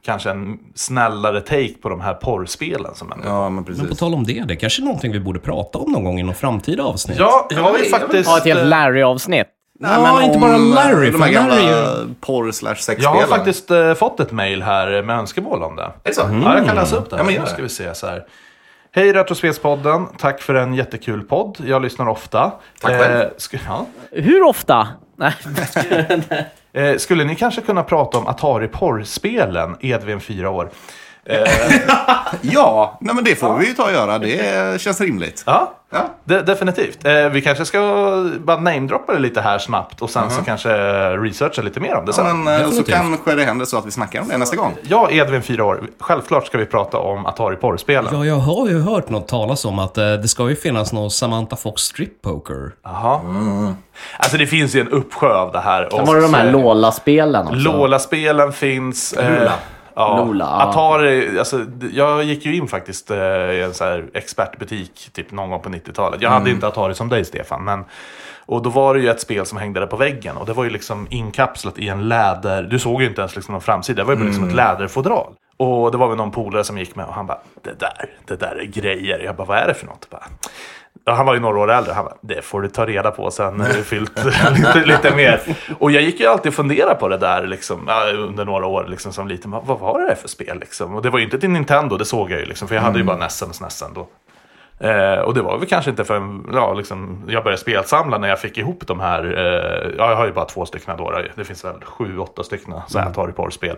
[0.05, 3.81] kanske en snällare take på de här porrspelen som ändå Ja, men precis.
[3.83, 6.05] Men på tal om det, det är kanske är någonting vi borde prata om någon
[6.05, 7.19] gång i någon framtida avsnitt.
[7.19, 8.29] Ja, jag har ju faktiskt...
[8.31, 9.47] Ja, ett helt eh, Larry-avsnitt.
[9.83, 13.17] Ja, inte bara Larry, De här gamla Larry porr slash Jag sexspelen.
[13.21, 15.83] har faktiskt eh, fått ett mail här med önskemål om det.
[15.83, 16.21] Är det så?
[16.45, 17.17] Ja, jag kan läsa upp det.
[17.17, 18.25] Ja, men gör nu ska vi se så här.
[18.93, 21.57] Hej Retrospelspodden, tack för en jättekul podd.
[21.67, 22.53] Jag lyssnar ofta.
[22.81, 23.21] Tack själv.
[23.21, 23.87] Eh, sk- ja.
[24.13, 24.89] Hur ofta?
[25.21, 25.33] Nej.
[26.73, 30.71] eh, skulle ni kanske kunna prata om Atari porrspelen, Edvin 4 år?
[32.41, 34.19] Ja, nej, men det får vi ju ta och göra.
[34.19, 35.43] Det känns rimligt.
[35.47, 36.01] Ja, Ja.
[36.25, 37.05] de- definitivt.
[37.05, 37.81] Eh, vi kanske ska
[38.39, 40.71] bara namedroppa det lite här snabbt och sen så kanske
[41.17, 42.43] researcha lite mer om det sen.
[42.45, 42.95] Men, eh, och så Definitivt.
[42.95, 44.77] kanske det händer så att vi snackar om det nästa gång.
[44.83, 45.81] Ja, Edvin 4 år.
[46.01, 48.15] Självklart ska vi prata om Atari porrspelen.
[48.19, 51.11] Ja, jag har ju hört något talas om att eh, det ska ju finnas någon
[51.11, 52.71] Samantha Fox strip poker.
[52.85, 53.21] Jaha.
[54.19, 55.89] Alltså det finns ju en uppsjö av det här.
[55.91, 57.57] Sen var det de här Lola-spelen också.
[57.59, 59.13] Lola-spelen finns.
[59.13, 59.51] eh.
[60.01, 60.47] Ja, Lola.
[60.47, 65.51] Atari, alltså, jag gick ju in faktiskt eh, i en så här expertbutik typ någon
[65.51, 66.23] gång på 90-talet.
[66.23, 67.85] Jag hade inte Atari som dig Stefan, men
[68.47, 70.65] och då var det ju ett spel som hängde där på väggen och det var
[70.65, 74.07] ju liksom inkapslat i en läder, du såg ju inte ens liksom någon framsida, det
[74.07, 75.33] var ju liksom ett läderfodral.
[75.57, 78.37] Och det var väl någon polare som gick med och han bara, det där, det
[78.37, 79.19] där är grejer.
[79.19, 80.11] Jag bara, vad är det för något?
[80.11, 80.27] Bara,
[81.05, 81.93] Ja, han var ju några år äldre.
[81.93, 85.41] Han bara, det får du ta reda på sen när du fyllt lite, lite mer.
[85.79, 89.13] Och jag gick ju alltid och funderade på det där liksom, under några år liksom,
[89.13, 89.51] som liten.
[89.51, 90.59] Vad, var det där för spel?
[90.61, 90.95] Liksom?
[90.95, 92.47] Och det var ju inte till Nintendo, det såg jag ju.
[92.47, 94.09] Liksom, för jag hade ju bara Nessen och Snessen då.
[94.87, 98.41] Eh, och det var väl kanske inte förrän ja, liksom, jag började spelsamla när jag
[98.41, 99.25] fick ihop de här.
[99.25, 101.23] Eh, ja, jag har ju bara två stycken då.
[101.35, 103.77] Det finns väl sju, åtta stycken så här Atari porrspel.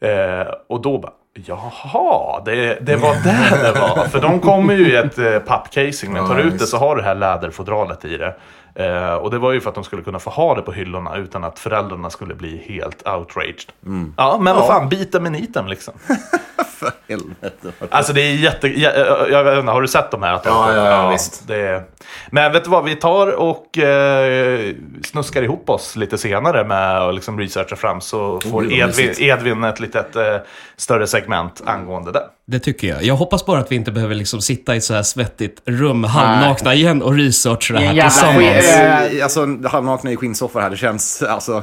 [0.00, 4.04] Eh, och då bara, jaha, det, det var där det var.
[4.08, 6.96] För de kommer ju i ett eh, pappcasing, men tar Ja, ut det så har
[6.96, 8.34] du det här läderfodralet i det.
[8.74, 11.16] Eh, och det var ju för att de skulle kunna få ha det på hyllorna
[11.16, 13.72] utan att föräldrarna skulle bli helt outraged.
[14.16, 15.94] Ja, men vad fan, bita med niten liksom.
[16.82, 17.86] För helvete.
[17.90, 18.68] Alltså det är jätte...
[18.80, 20.32] Jag, jag, jag vet inte, har du sett de här?
[20.32, 21.48] Att Ja, ja, ja, visst.
[21.48, 21.82] Det är...
[22.30, 24.74] Men vet du vad, vi tar och eh,
[25.04, 29.14] snuskar ihop oss lite senare med att liksom researcha fram så får vad Edvin.
[29.18, 30.36] Edvin ett litet eh,
[30.76, 32.22] större segment angående det.
[32.46, 33.02] Det tycker jag.
[33.02, 36.04] Jag hoppas bara att vi inte behöver liksom sitta i ett så här svettigt rum
[36.04, 38.36] halvnakna igen och researcha det här jävla tillsammans.
[38.36, 39.18] skit.
[39.18, 41.62] Eh, alltså, halvnakna i skinnsoffor här, det känns, alltså,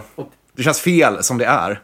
[0.58, 1.82] det känns fel som det är.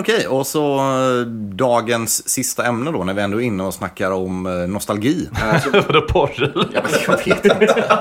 [0.00, 1.26] Men okej, och så eh,
[1.56, 5.28] dagens sista ämne då, när vi ändå är inne och snackar om eh, nostalgi.
[5.64, 6.68] Så- Vadå porr eller?
[6.74, 7.84] Ja, men jag vet inte.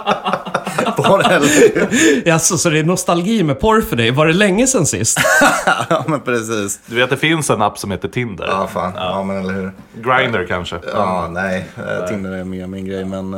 [1.30, 4.12] Eller- Alltså, så det är nostalgi med porr för dig.
[4.12, 5.20] Var det länge sedan sist?
[5.90, 6.80] ja, men precis.
[6.86, 8.46] Du vet, det finns en app som heter Tinder.
[8.48, 8.92] Ja, fan.
[8.96, 9.72] Ja, men eller hur.
[9.96, 10.80] Grindr kanske.
[10.94, 11.66] Ja, nej.
[11.78, 13.34] eh, Tinder är mer min grej, men...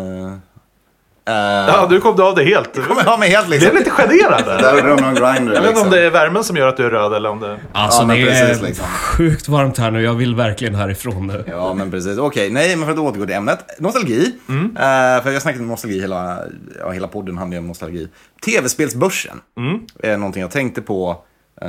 [1.32, 2.74] eh, Ja, du kom du av det helt.
[2.74, 3.78] Du jag ha mig helt blev liksom.
[3.78, 4.64] lite generad där.
[4.64, 5.86] Jag vet inte liksom.
[5.86, 7.58] om det är värmen som gör att du är röd eller om det...
[7.74, 8.86] Alltså, Ja, men det precis, är liksom.
[8.86, 10.02] sjukt varmt här nu.
[10.04, 11.44] Jag vill verkligen härifrån nu.
[11.48, 12.18] Ja, men precis.
[12.18, 13.60] Okej, nej, men för att återgå till ämnet.
[13.80, 14.32] Nostalgi.
[14.50, 14.66] Mm.
[14.66, 14.82] Eh,
[15.24, 16.38] för jag har snackat om nostalgi, hela,
[16.80, 18.08] ja, hela podden handlar ju om nostalgi.
[18.46, 19.80] Tv-spelsbörsen Mm.
[20.04, 21.18] är någonting jag tänkte på
[21.62, 21.68] eh,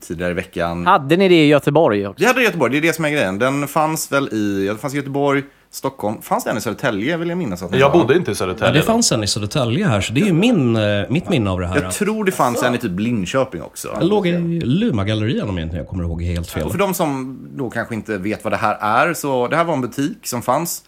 [0.00, 0.86] tidigare i veckan.
[0.86, 2.20] Hade ni det i Göteborg också?
[2.20, 3.38] Vi hade i Göteborg, det är det som är grejen.
[3.38, 6.22] Den fanns väl i, ja, det fanns i Göteborg, Stockholm.
[6.22, 8.72] Fanns den i Södertälje vill jag minnas att Jag bodde inte i Ja, Södertälje.
[8.72, 8.84] det då.
[8.86, 11.66] fanns en i Södertälje här, så det är ju min, eh, mitt minne av det
[11.66, 11.82] här.
[11.82, 13.96] Jag tror det fanns en i typ Linköping också.
[13.98, 16.70] Den låg i Luma-gallerian om jag inte kommer ihåg helt fel.
[16.70, 19.74] För de som då kanske inte vet vad det här är, så det här var
[19.74, 20.82] en butik som fanns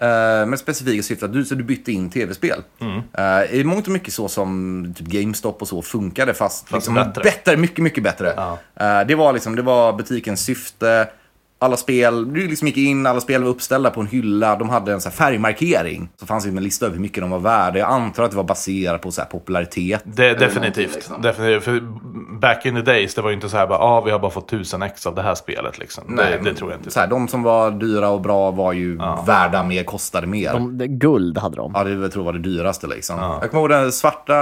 [0.00, 2.62] eh, med specifika syfte att du, så du bytte in tv-spel.
[3.18, 7.22] Eh, I mångt och mycket så som typ GameStop och så funkade, fast, liksom bättre.
[7.22, 7.56] bättre.
[7.56, 8.30] mycket, mycket bättre.
[8.80, 11.08] Eh, det, var liksom, det var butikens syfte.
[11.58, 14.56] Alla spel, du liksom gick in, alla spel var uppställda på en hylla.
[14.56, 16.08] De hade en så här färgmarkering.
[16.20, 17.78] Så fanns det en lista över hur mycket de var värda.
[17.78, 20.02] Jag antar att det var baserat på så här popularitet.
[20.04, 20.94] Det, definitivt.
[20.94, 21.22] liksom.
[21.22, 21.64] definitivt.
[21.64, 21.80] För
[22.40, 24.30] back in the days, det var ju inte så här bara, ah, vi har bara
[24.30, 25.78] fått 1000 ex av det här spelet.
[25.78, 26.16] Liksom.
[26.16, 26.90] det, det tror jag inte.
[26.90, 30.52] Så här, de som var dyra och bra var ju värda mer, kostade mer.
[30.52, 31.72] De, det- guld hade de.
[31.74, 33.18] Ja, det jag tror jag var det dyraste liksom.
[33.18, 34.34] Jag kommer ihåg den svarta,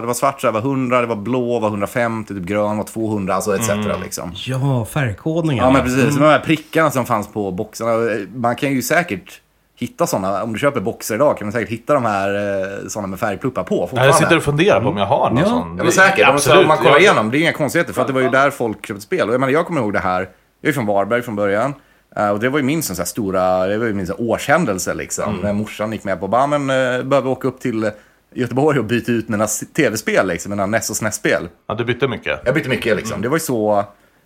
[0.00, 2.84] det var svart så här var 100, det var blå var 150, typ grön var
[2.84, 3.70] 200, alltså etc.
[4.02, 4.32] Liksom.
[4.34, 5.64] Ja, färgkodningen.
[5.64, 6.14] Ja, men precis.
[6.18, 8.08] De här prickarna som fanns på boxarna.
[8.34, 9.40] Man kan ju säkert
[9.76, 12.34] hitta sådana, om du köper boxar idag kan man säkert hitta de här
[12.82, 14.06] eh, sådana med färgpluppar på Nej, fortfarande.
[14.08, 15.44] jag sitter och funderar på om jag har någon Ja.
[15.48, 15.74] sån.
[15.78, 16.28] Ja, men säkert.
[16.28, 16.60] Absolut.
[16.62, 17.92] om man kollar igenom, det är inga konstigheter.
[17.92, 19.28] För att det var ju där folk köpte spel.
[19.28, 20.28] Och jag, menar, jag kommer ihåg det här,
[20.60, 21.74] jag är från Varberg från början.
[22.16, 24.30] Eh, och det var ju min sån här stora, det var ju min sån här
[24.30, 25.36] årshändelse liksom.
[25.42, 27.90] När morsan gick med på, bara, men uh, behöver åka upp till
[28.34, 31.48] Göteborg och byta ut mina tv-spel liksom, mina NES och SNES-spel.
[31.66, 32.40] Ja, du bytte mycket.
[32.44, 33.22] Jag bytte mycket liksom.
[33.22, 33.84] Det var ju så,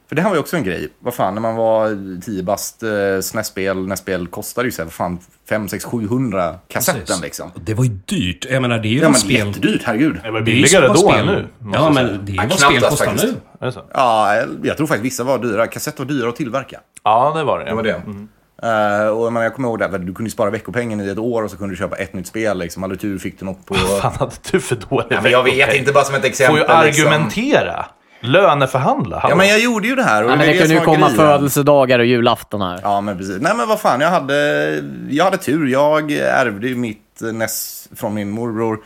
[0.09, 0.89] för det här var ju också en grej.
[0.99, 4.93] Vad fan, när man var 10 bast, uh, SNES-spel, NES-spel kostade ju så här, vad
[4.93, 7.23] fan, 5, 6, 700 kassetten Precis.
[7.23, 7.51] liksom.
[7.55, 8.47] Det var ju dyrt.
[8.51, 9.47] Jag menar, det är ju Ja vad men spel...
[9.47, 10.21] jättedyrt, herregud.
[10.25, 11.21] Det var Det är ju så billigare då spel...
[11.21, 11.47] än nu.
[11.73, 13.35] Ja, men det är Ja, ju vad knappt spel kostar faktiskt.
[13.61, 13.73] nu.
[13.95, 15.67] Ja, jag tror faktiskt vissa var dyra.
[15.67, 16.81] Kassett var dyra att tillverka.
[17.05, 17.65] Ja, det var det.
[17.65, 18.03] Det var det.
[18.63, 21.43] Eh, och jag, menar, jag kommer ihåg det, du kunde spara veckopengen i ett år
[21.43, 22.59] och så kunde du köpa ett nytt spel.
[22.59, 22.83] Liksom.
[22.83, 23.75] Hade du tur fick du något på...
[23.89, 26.29] Vad fan hade du för dålig Ja, men jag vet inte, bara som ett Får
[26.29, 26.57] exempel.
[26.57, 27.05] ju liksom.
[28.21, 29.27] Löneförhandla.
[29.29, 30.25] Ja, men jag gjorde ju det här.
[30.25, 31.17] Och Ja, men är det kunde som ju komma grejen.
[31.17, 32.81] födelsedagar och julafton här.
[32.83, 33.37] Ja, men precis.
[33.41, 34.35] Nej, men vad fan, jag hade,
[35.11, 35.67] jag hade tur.
[35.67, 38.79] Jag ärvde ju mitt NES från min morbror.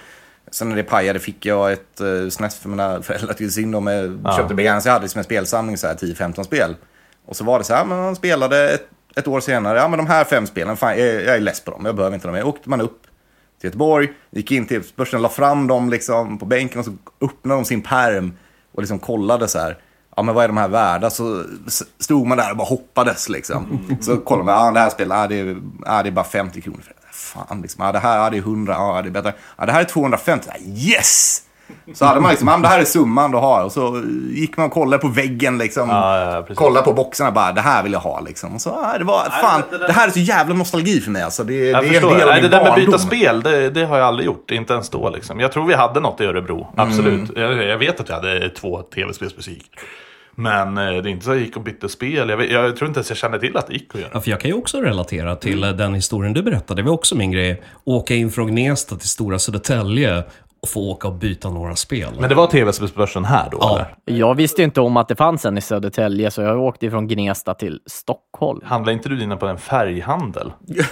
[0.50, 3.86] Sen när det pajade fick jag ett uh, SNES för mina föräldrar till synd om.
[4.24, 6.76] Jag köpte begagnat, jag hade liksom en spelsamling, så här 10-15 spel.
[7.26, 9.96] Och så var det så här, men man spelade ett, ett år senare, ja men
[9.96, 12.34] de här fem spelen, fan, jag, jag är less på dem, jag behöver inte dem
[12.34, 12.46] mer.
[12.46, 13.02] Åkte man upp
[13.60, 17.60] till Göteborg, gick in till börsen, la fram dem liksom på bänken och så öppnade
[17.60, 18.32] de sin perm
[18.72, 19.78] och liksom kollade så här.
[20.16, 21.10] Ja, men vad är de här värda?
[21.10, 21.44] Så
[21.98, 23.80] stod man där och bara hoppades liksom.
[24.00, 25.56] Så kollade man, ja det här spelet, ja, det, är,
[25.86, 26.82] ja, det är bara 50 kronor.
[27.12, 29.34] Fan liksom, ja det här ja, det är 100, ja det är bättre.
[29.58, 31.42] Ja det här är 250, ja, yes!
[31.94, 33.64] Så hade man liksom, ja, men det här är summan du har.
[33.64, 35.88] Och så gick man och kollade på väggen liksom.
[35.88, 38.54] Ja, ja, kollade på boxarna bara, det här vill jag ha liksom.
[38.54, 41.44] Och så, ja, det var, fan, det, här är så jävla nostalgi för mig alltså.
[41.44, 42.86] Det, Jag det är en del av Nej, min det där med barndom.
[42.86, 44.50] byta spel, det, det har jag aldrig gjort.
[44.50, 45.40] Inte ens då liksom.
[45.40, 46.66] Jag tror vi hade något i Örebro.
[46.76, 47.36] Absolut.
[47.36, 47.42] Mm.
[47.42, 49.66] Jag, jag vet att vi hade två tv-spelsbutiker.
[50.34, 52.28] Men eh, det är inte så att jag gick och bytte spel.
[52.28, 54.10] Jag, vet, jag tror inte ens jag kände till att det gick att göra.
[54.14, 56.82] Ja, för jag kan ju också relatera till eh, den historien du berättade.
[56.82, 57.62] Det var också min grej.
[57.84, 60.22] Åka in från Gnesta till Stora Södertälje
[60.62, 62.08] och få åka och byta några spel.
[62.20, 63.74] Men det var tv-spelsbörsen här då, Ja.
[64.06, 64.18] eller?
[64.20, 67.54] Jag visste inte om att det fanns en i Södertälje, så jag åkte från Gnesta
[67.54, 68.60] till Stockholm.
[68.64, 70.52] Handlar inte du dina på en färghandel?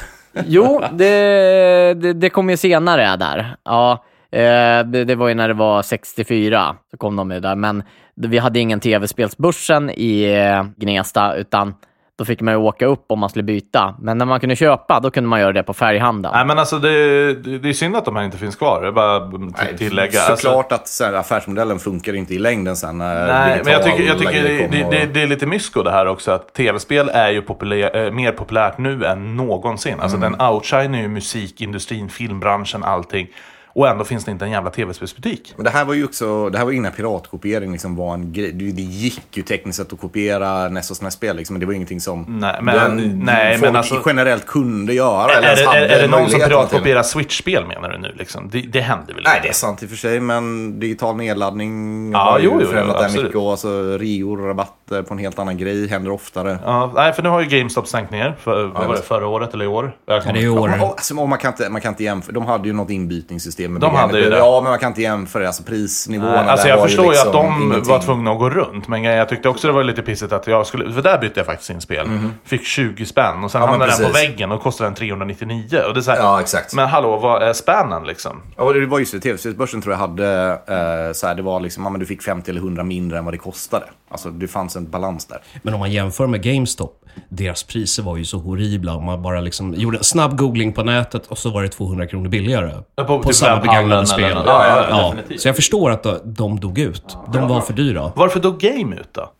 [0.46, 3.56] Jo, det, det, det kom ju senare där.
[3.64, 3.92] Ja,
[4.32, 7.54] eh, det, det var ju när det var 64, så kom de ju där.
[7.56, 7.82] Men
[8.14, 11.74] vi hade ingen tv-spelsbörsen i eh, Gnesta, utan
[12.20, 13.94] då fick man ju åka upp om man skulle byta.
[13.98, 16.34] Men när man kunde köpa, då kunde man göra det på färghandeln.
[16.34, 18.82] Nej, men alltså det, det, det är synd att de här inte finns kvar.
[18.82, 20.20] Det är bara att tillägga.
[20.20, 24.02] Alltså, Såklart att så här, affärsmodellen funkar inte i längden sen Nej, men jag tycker,
[24.02, 26.30] jag tycker det, det, det, det är lite mysko det här också.
[26.32, 30.00] Att tv-spel är ju populär, eh, mer populärt nu än någonsin.
[30.00, 30.32] Alltså Mm.
[30.32, 33.26] den outshiner ju musikindustrin, filmbranschen, allting.
[33.72, 35.52] Och ändå finns det inte en jävla tv-spelsbutik.
[35.56, 38.52] Men det här var ju också, det här var innan piratkopiering liksom var en grej.
[38.52, 42.00] Det gick ju tekniskt sett att kopiera NES och SNES-spel liksom, men det var ingenting
[42.00, 45.32] som Nej, men- den, nej, folk men alltså- generellt kunde göra.
[45.32, 48.14] Är, eller är, det- är, är det någon som piratkopierar Switch-spel menar du nu?
[48.18, 48.50] Liksom?
[48.50, 49.46] Det, det händer väl Nej, inte?
[49.48, 52.66] det är sant i och för sig, men digital nedladdning Ja, har ju jo, jo,
[52.66, 53.36] förändrat det mycket.
[53.36, 56.58] Och alltså, reor, rabatter på en helt annan grej händer oftare.
[56.64, 58.36] Ja, nej, för nu har ju GameStop ner.
[58.40, 59.92] För, vad var det, förra året eller i år?
[60.06, 60.68] Ja, det är i år.
[60.68, 62.32] Och, alltså, och man, kan inte, man kan inte jämföra.
[62.34, 63.59] De hade ju något inbytningssystem.
[63.68, 64.38] Med De hade ju det.
[64.38, 65.46] Ja, men man kan inte jämföra.
[65.46, 67.92] Alltså prisnivåerna Alltså där jag var förstår ju, liksom att de ingenting.
[67.92, 68.88] var tvungna att gå runt.
[68.88, 70.92] Men jag tyckte också det var lite pissigt att jag skulle...
[70.92, 72.08] För där bytte jag faktiskt in spel.
[72.44, 73.60] Fick 20 spänn och sen.
[73.60, 75.64] Ja, hamnade den på väggen och kostade den 399.
[75.88, 76.74] Och det är så här, Ja, exakt.
[76.74, 78.42] Men hallå, vad är spännen liksom?
[78.56, 79.20] Ja, det var just det.
[79.20, 82.50] TV-spelsbörsen tror jag hade, eh, så här, det var liksom, ja, men du fick 50
[82.50, 83.84] eller 100 mindre än vad det kostade.
[84.10, 85.38] Alltså det fanns en balans där.
[85.62, 86.96] Men om man jämför med GameStop,
[87.28, 88.94] deras priser var ju så horribla.
[88.94, 92.06] Om man bara liksom gjorde en snabb googling på nätet och så var det 200
[92.06, 92.72] kronor billigare.
[92.96, 94.42] Ja, på På, typ begagnade spel.
[94.46, 95.36] Ja, ja, ja.
[95.38, 97.16] Så jag förstår att de- dog ut.
[97.32, 98.12] De var för dyra.
[98.16, 99.32] Varför då Game ut då?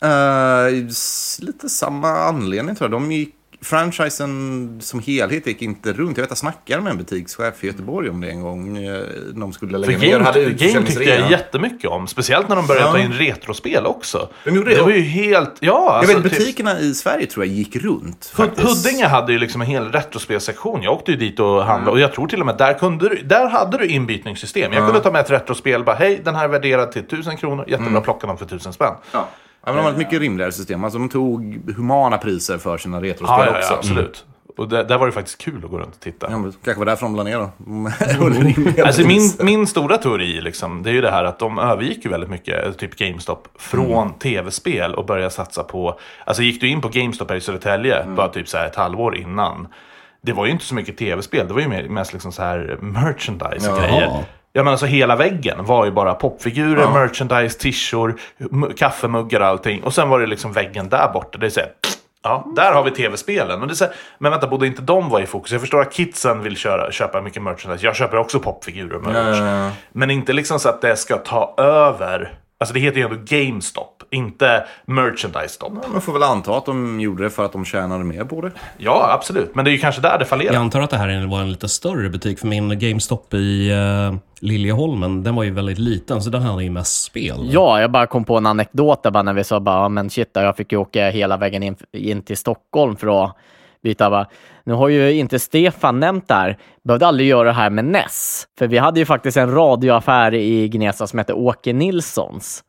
[0.89, 3.01] S- lite samma anledning tror jag.
[3.01, 3.29] De gick,
[3.63, 6.17] franchisen som helhet gick inte runt.
[6.17, 8.77] Jag vet jag snackade med en butikschef i Göteborg om det en gång.
[8.77, 9.01] eh,
[9.33, 10.11] De skulle För lägga ner.
[10.11, 12.07] Game, hade game tyckte jag jättemycket om.
[12.07, 12.91] Speciellt när de började Ja.
[12.91, 14.29] ta in retrospel också.
[14.45, 14.81] De gjorde det det.
[14.81, 15.51] var ju helt...
[15.59, 18.31] Ja, Jag alltså, vet, typ- butikerna i Sverige tror jag gick runt.
[18.35, 18.67] Faktiskt.
[18.85, 20.81] Huddinge hade ju liksom en hel retrospelsektion.
[20.83, 23.15] Jag åkte ju dit och handlade och jag tror till och med där, kunde du,
[23.23, 24.73] där hade du inbytningssystem.
[24.73, 27.65] Jag kunde ta med ett retrospel bara hej, den här är värderad till 1000 kronor.
[27.67, 28.03] Jättebra, Mm.
[28.03, 28.93] plocka dem för 1000 spänn.
[29.11, 29.27] Ja.
[29.65, 30.83] Ja, men de hade ett mycket rimligare system.
[30.83, 33.73] Alltså, de tog humana priser för sina retrospel Ja, ja, också.
[33.73, 34.25] ja, absolut.
[34.57, 36.27] Och där, där var det faktiskt kul att gå runt och titta.
[36.31, 37.49] Ja, men kanske var därför de la ner då.
[38.29, 42.05] Rimliga Alltså min, min stora teori, liksom, det är ju det här att de övergick
[42.05, 44.13] ju väldigt mycket, typ GameStop, från Mm.
[44.19, 45.99] tv-spel och började satsa på...
[46.25, 48.15] Alltså gick du in på GameStop här i Södertälje, Mm.
[48.15, 49.67] bara typ så här ett halvår innan.
[50.21, 53.71] Det var ju inte så mycket tv-spel, det var ju mest liksom så här merchandise
[53.71, 53.87] och Jaha.
[53.87, 54.25] grejer.
[54.53, 58.19] Ja men alltså hela väggen var ju bara popfigurer, merchandise, tishor,
[58.77, 59.83] kaffemuggar och allting.
[59.83, 61.37] Och sen var det liksom väggen där borta.
[61.37, 61.69] Det är så här,
[62.23, 63.59] Ja, där har vi tv-spelen.
[63.59, 65.51] Men, det är så här, men vänta, borde inte de vara i fokus?
[65.51, 67.85] Jag förstår att kidsen vill köra, köpa mycket merchandise.
[67.85, 69.73] Jag köper också popfigurer och merch.
[69.91, 72.33] Men inte liksom så att det ska ta över.
[72.59, 75.69] Alltså det heter ju ändå GameStop, inte Merchandise Stop.
[75.91, 78.51] Man får väl anta att de gjorde det för att de tjänade mer på det.
[78.77, 79.55] Ja, absolut.
[79.55, 80.53] Men det är ju kanske där det fallerar.
[80.53, 84.17] Jag antar att det här var en lite större butik, för min GameStop i uh,
[84.39, 87.49] Liljeholmen, den var ju väldigt liten, så den hade ju mest spel.
[87.51, 90.09] Ja, jag bara kom på en anekdot där bara när vi sa bara, "Ja, men
[90.09, 93.35] shit, jag fick ju åka hela vägen in, in till Stockholm för att
[93.83, 94.09] byta.
[94.09, 94.27] Bara,
[94.63, 96.57] nu har ju inte Stefan nämnt det här.
[96.83, 98.47] Behövde aldrig göra det här med Ness.
[98.59, 102.63] För vi hade ju faktiskt en radioaffär i Gnesta som hette Åke Nilssons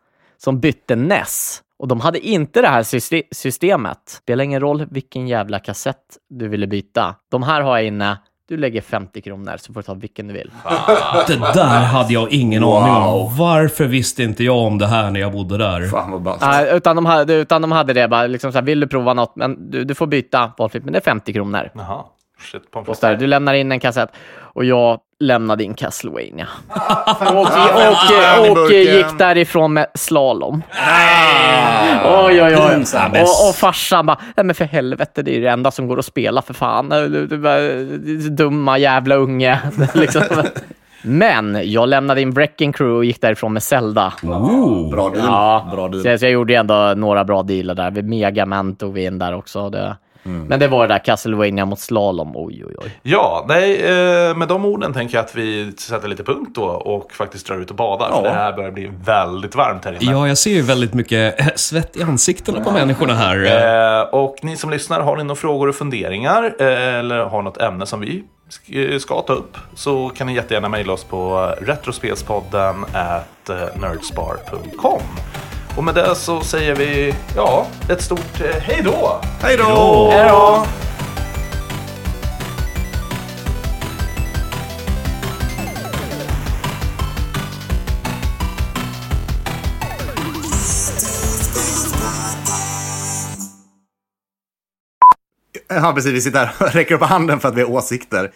[0.44, 1.62] som bytte Ness.
[1.78, 3.98] Och de hade inte det här syste- systemet.
[4.22, 5.96] Spelar ingen roll vilken jävla kassett
[6.30, 7.14] du ville byta.
[7.30, 8.18] De här har jag inne.
[8.48, 10.50] Du lägger 50 kronor så får du ta vilken du vill.
[11.26, 13.36] Det där hade jag ingen aning om.
[13.36, 15.86] Varför visste inte jag om det här när jag bodde där?
[15.88, 16.40] Fan vad ballt.
[16.40, 19.14] Nej, utan, de hade, utan de hade det bara, liksom så här, vill du prova
[19.14, 21.70] något, men du, du får byta valfritt, men det är 50 kronor.
[21.74, 22.02] Jaha.
[22.42, 24.10] Shit, Och så där, du lämnar in en kassett
[24.54, 26.48] och jag lämnade in Castlevania.
[27.20, 30.62] och, och, och, och gick därifrån med slalom.
[32.04, 32.70] Oj, oj, oj.
[32.74, 33.14] Pinsamt.
[33.14, 36.04] Och, och farsan bara, nej men för helvete, det är det enda som går att
[36.04, 36.88] spela för fan.
[36.88, 39.60] Du, du, du, du, dumma jävla unge.
[39.94, 40.22] liksom.
[41.02, 44.12] Men jag lämnade in Wrecking Crew och gick därifrån med Zelda.
[44.90, 45.26] Bra deal.
[45.26, 46.02] Ja, Bra deal.
[46.02, 47.90] så, så jag gjorde ändå några bra dealar där.
[47.90, 49.70] Vid Megaman tog vi in där också.
[49.70, 49.96] Det.
[50.24, 50.44] Mm.
[50.46, 52.32] Men det var det där Castlevania mot slalom.
[52.34, 52.98] Oj, oj, oj.
[53.02, 57.12] Ja, nej, eh, med de orden tänker jag att vi sätter lite punkt då och
[57.12, 58.08] faktiskt drar ut och badar.
[58.08, 58.22] För Ja.
[58.22, 60.12] det här börjar bli väldigt varmt här inne.
[60.12, 64.00] Ja, jag ser ju väldigt mycket eh, svett i ansiktena på människorna här.
[64.00, 67.86] Eh, och ni som lyssnar, har ni några frågor och funderingar eller har något ämne
[67.86, 73.50] som vi sk- ska ta upp så kan ni jättegärna mejla oss på retrospelspodden at
[73.80, 75.00] nerdspar.com.
[75.76, 79.20] Och med det så säger vi ja, ett stort eh, hej då!
[79.40, 80.10] Hej då!
[80.12, 80.66] Hej då!
[95.68, 96.12] Ja, precis.
[96.12, 98.32] Vi sitter här och räcker upp handen för att vi har åsikter.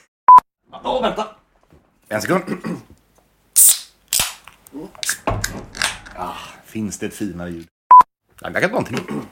[0.85, 1.27] Åh, vänta!
[2.09, 2.43] En sekund.
[6.17, 6.33] Ah,
[6.67, 7.67] finns det ett finare ljud?
[8.41, 8.99] Ja, Jag kan ta en till.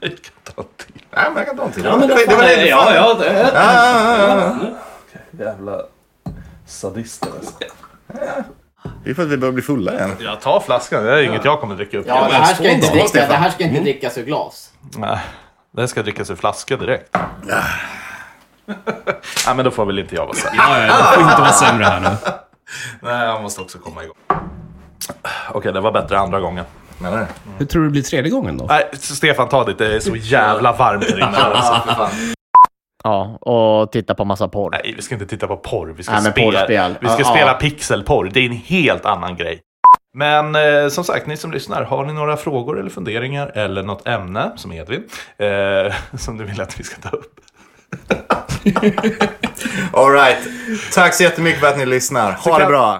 [0.00, 1.02] Jag kan ta en till.
[1.10, 1.84] Nej, men jag kan ta en till.
[1.84, 2.66] Ja, men det, det, var det.
[2.66, 4.56] ja, ja, det, ah, ah, ah.
[5.38, 5.82] Jävla
[6.66, 7.28] sadister.
[7.38, 7.54] alltså.
[9.04, 10.10] Det är för att vi börjar bli fulla igen.
[10.20, 12.06] Jag tar flaskan, det är inget jag kommer dricka upp.
[12.08, 14.72] Ja, det här ska inte, då, dricka, det här ska inte drickas ur glas.
[14.96, 15.18] Nej,
[15.70, 17.16] det ska drickas ur flaska direkt.
[19.46, 20.56] Nej, men då får väl inte jag vara säker.
[20.56, 22.08] ja, ja, det får inte vara sämre här nu.
[23.02, 24.16] Nej, jag måste också komma igång.
[25.52, 26.64] Okej, det var bättre andra gången.
[26.98, 27.26] Nej, nej.
[27.58, 28.64] Hur tror du det blir tredje gången då?
[28.68, 29.78] Nej, Stefan, ta ditt.
[29.78, 31.26] Det är så jävla varmt här inne.
[31.36, 32.16] Alltså.
[33.04, 34.70] Ja, och titta på massa porr.
[34.70, 35.94] Nej, vi ska inte titta på porr.
[35.96, 36.94] Vi ska, Nej, men spela, porrspel.
[37.00, 37.54] vi ska Ja, spela ja.
[37.54, 38.30] pixelporr.
[38.32, 39.60] Det är en helt annan grej.
[40.14, 44.08] Men eh, som sagt, ni som lyssnar, har ni några frågor eller funderingar eller något
[44.08, 45.04] ämne, som Edvin,
[45.38, 47.34] eh, som du vill att vi ska ta upp?
[49.92, 50.38] All right.
[50.94, 52.32] Tack så jättemycket för att ni lyssnar.
[52.32, 52.90] Ha det bra.